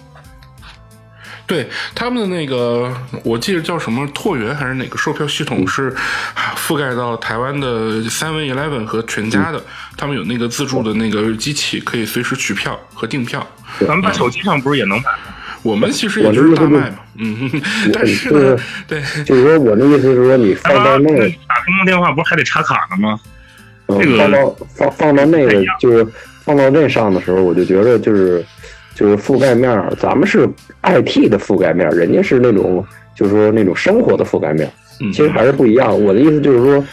[1.52, 2.90] 对他们的那个，
[3.22, 5.94] 我记得叫什么拓元还是哪个售票系统是
[6.56, 9.62] 覆盖到台湾的 Seven Eleven 和全家的，
[9.94, 13.46] 他们有那个自助的那个机器，可以随时取票和订票。
[13.80, 15.34] 咱们在手机上不是也能买吗？
[15.62, 17.50] 我们其实也就是大卖嘛，嗯，
[17.92, 18.56] 但是呢，
[18.88, 23.20] 对，就是说我的意思是说，你放到那个，打公共电话不是还得插卡呢吗？
[23.88, 26.06] 嗯这个放到放放到那个，就是
[26.44, 28.42] 放到那上的时候，我就觉得就是
[28.94, 30.46] 就是覆盖面儿，咱们是
[30.82, 32.84] IT 的覆盖面儿，人家是那种
[33.14, 34.70] 就是说那种生活的覆盖面
[35.12, 36.00] 其实还是不一样。
[36.00, 36.84] 我的意思就是说，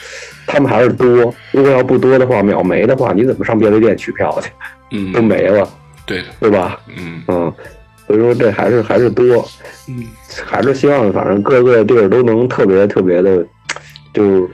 [0.48, 4.50] 他们还是多，如果要不多的话，秒没的话，你怎么上便利店取票去？
[4.92, 5.68] 嗯， 都没了，
[6.06, 6.80] 对的，对吧？
[6.98, 7.54] 嗯嗯，
[8.08, 9.46] 所以说这还是还是多，
[9.88, 10.06] 嗯，
[10.46, 13.46] 还是希望反正各个地儿都能特别特别的，
[14.14, 14.50] 就是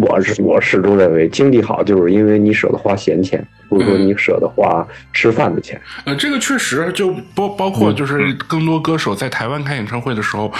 [0.00, 5.80] 我是我始终认为经济好，就是因为你舍得花闲钱，不是说你舍得花吃饭的钱。
[6.04, 10.52] 呃，这个确实就包包括就是更多歌手在台湾开演唱会的时候，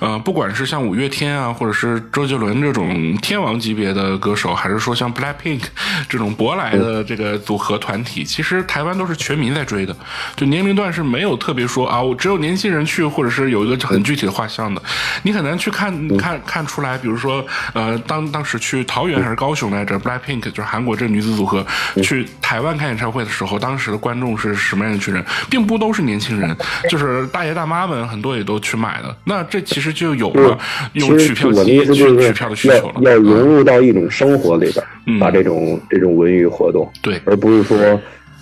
[0.00, 5.62] 呃，不管是像五月天啊，或者是周杰伦这种天王级别的歌手，还是说像 Blackpink
[6.08, 9.96] 这种舶来的这个组合团体，其实台湾都是全民在追的，
[10.36, 14.80] 就年龄段是没有特别说啊，我只有年轻人去，或者是有一个很具体的画像的，
[15.22, 21.66] 你很难去看看看出来，比如说呃，当当时去桃园还是高雄来着，Blackpink 就是韩国这个女子组合
[22.02, 26.56] 去台湾开演唱会的时候，当时的观众是什么样一群人，并不都是年轻人，
[26.88, 30.58] 就是大爷大妈们很多也都去买的，那这其实就有了
[30.92, 33.48] 用取票机去取票的需求了，要要融嗯。
[33.56, 35.18] 入到一种生活里边，嗯。
[35.18, 37.20] 把这种这种文娱活动，对。
[37.24, 37.76] 而不是说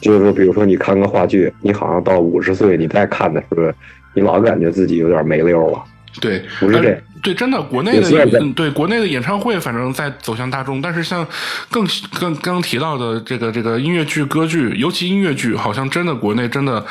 [0.00, 3.72] 就是说，比如说你看个话剧，你好像到五十岁你再看的时候，
[4.14, 5.82] 你老感觉自己有点没溜了。
[6.20, 11.24] 对，不是这对，真的，国内的对国内的演唱会，反正在走向大众，但是像
[11.70, 11.86] 更
[12.18, 16.84] 更刚刚提到的这个这个音乐剧、歌剧，尤其音乐剧，好像真的国内真的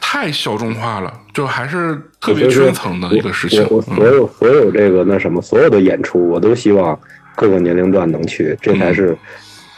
[0.00, 3.66] 太小众化了，就还是特别圈层的一个事情。
[3.70, 6.96] 我所有所有这个那什么，所有的演出，我都希望
[7.34, 9.18] 各个年龄段能去，这才嗯是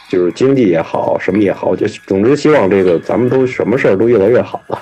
[0.07, 4.79] 就是经济也好，什么也好，就总之希望这个咱们都什么事儿都越来越好了。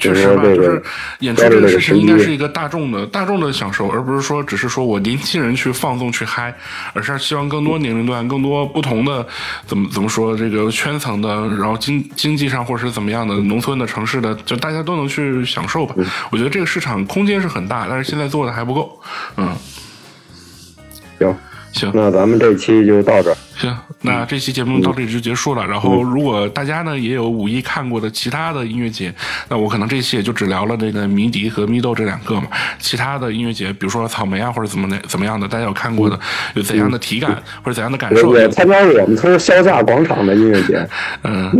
[0.00, 0.82] 确实吧，就是
[1.20, 6.54] 演出这个事情应该是一个大众的大众的享受，而不是说只是说我年轻人去放纵去嗨，
[6.94, 9.26] 而是希望更多年龄段、更多不同的
[9.66, 15.94] 怎么怎么说这个圈层的，然后经经济上或者是怎么样的农村的、城市的，就大家都能去享受吧。
[16.30, 19.00] 我觉得这个市场空间是很大，但是现在做的还不够。
[19.36, 19.54] 嗯，
[21.18, 21.36] 行，
[21.72, 21.90] 行。
[21.94, 23.36] 那咱们这期就到这儿。
[23.60, 25.66] 行，那这期节目到这里就结束了。
[25.66, 29.14] 然后，如果大家呢也有五一看过的其他的音乐节，
[29.48, 32.44] 那我可能这期也就只聊了这个迷笛和咪豆这两个嘛。
[32.78, 36.18] 其他的音乐节，比如说草莓啊或者怎么的怎么样的，大家有看过的，
[36.54, 37.30] 有怎样的体感
[37.62, 38.30] 或者怎样的感受？
[38.30, 40.88] 我我参加我们村萧夏广场的音乐节，
[41.24, 41.50] 嗯，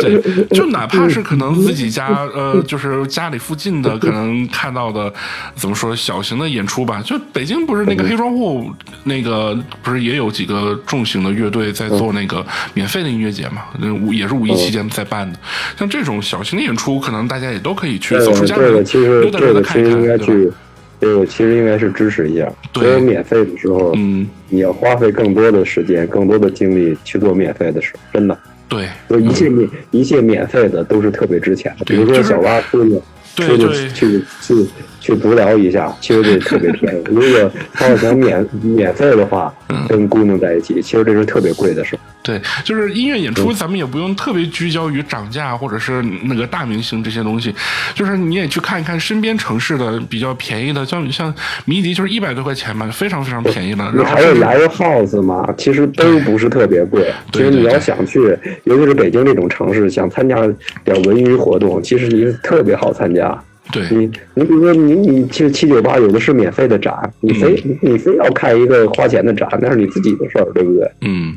[0.00, 5.12] 对，就 哪怕是可能自己家呃，就是家里附近的可能看到的，
[5.54, 7.00] 怎么说小型的演出吧。
[7.04, 8.70] 就北京不是那个黑窗户
[9.04, 13.66] 那个不是也有几个重型的乐队在做那个免费的音乐节嘛？
[13.78, 15.38] 那五也是五一期间在办的。
[15.78, 20.00] 像这种小型的演出，可能大家也都可以去这个走出家门，这个其实溜达溜这个其实达看一看，对吧？
[20.00, 20.52] 应该去，
[21.00, 22.50] 这个其实应该是支持一下。
[22.72, 28.36] 对所有免费的时候，嗯，你要花费更多的时间、更多的精力去做免费的事，真的。
[28.66, 31.84] 对，就一切免一切免费的都是特别值钱的。
[31.84, 32.98] 比如说小蛙出去
[33.36, 34.66] 对去去去
[35.04, 37.02] 去足疗一下，其实这特别便宜。
[37.12, 41.98] 如果他要想免免费的话，嗯跟姑娘在一起，其实这是特别贵的事。
[42.22, 47.54] 对，就是音乐演出，咱们也不用特别聚焦于涨价或者是那个大明星这些东西，
[47.94, 51.34] 就是你也去看一看身边城市的比较便宜的，像像
[51.66, 53.84] 迷笛就是一百多块钱嘛，非常非常便宜的。
[53.92, 57.12] 你然后还有 live house 嘛，其实都不是特别贵。
[57.30, 58.34] 其实你要想去，
[58.64, 60.36] 尤其是北京这种城市，想参加
[60.82, 63.38] 点文娱活动，其实你特别好参加。
[63.74, 70.90] 对你你比如说你你去七九八有的是免费的展，你非、嗯你非要看一个花钱的展，那是你自己的事儿，对不对？
[71.00, 71.36] 嗯，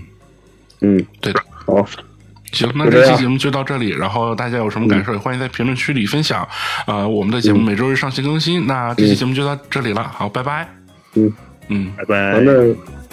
[0.81, 1.39] 嗯，对的。
[1.65, 1.85] 好，
[2.53, 3.89] 行，那这期节目就到这里。
[3.89, 6.47] 然后大家有什么感受，也欢迎在评论区里分享。
[6.85, 8.65] 呃，我们的节目每周日上线更新。
[8.67, 10.67] 那这期节目就到这里了，好，拜拜。
[11.15, 11.33] 嗯
[11.69, 11.91] 嗯。
[11.97, 13.07] 拜拜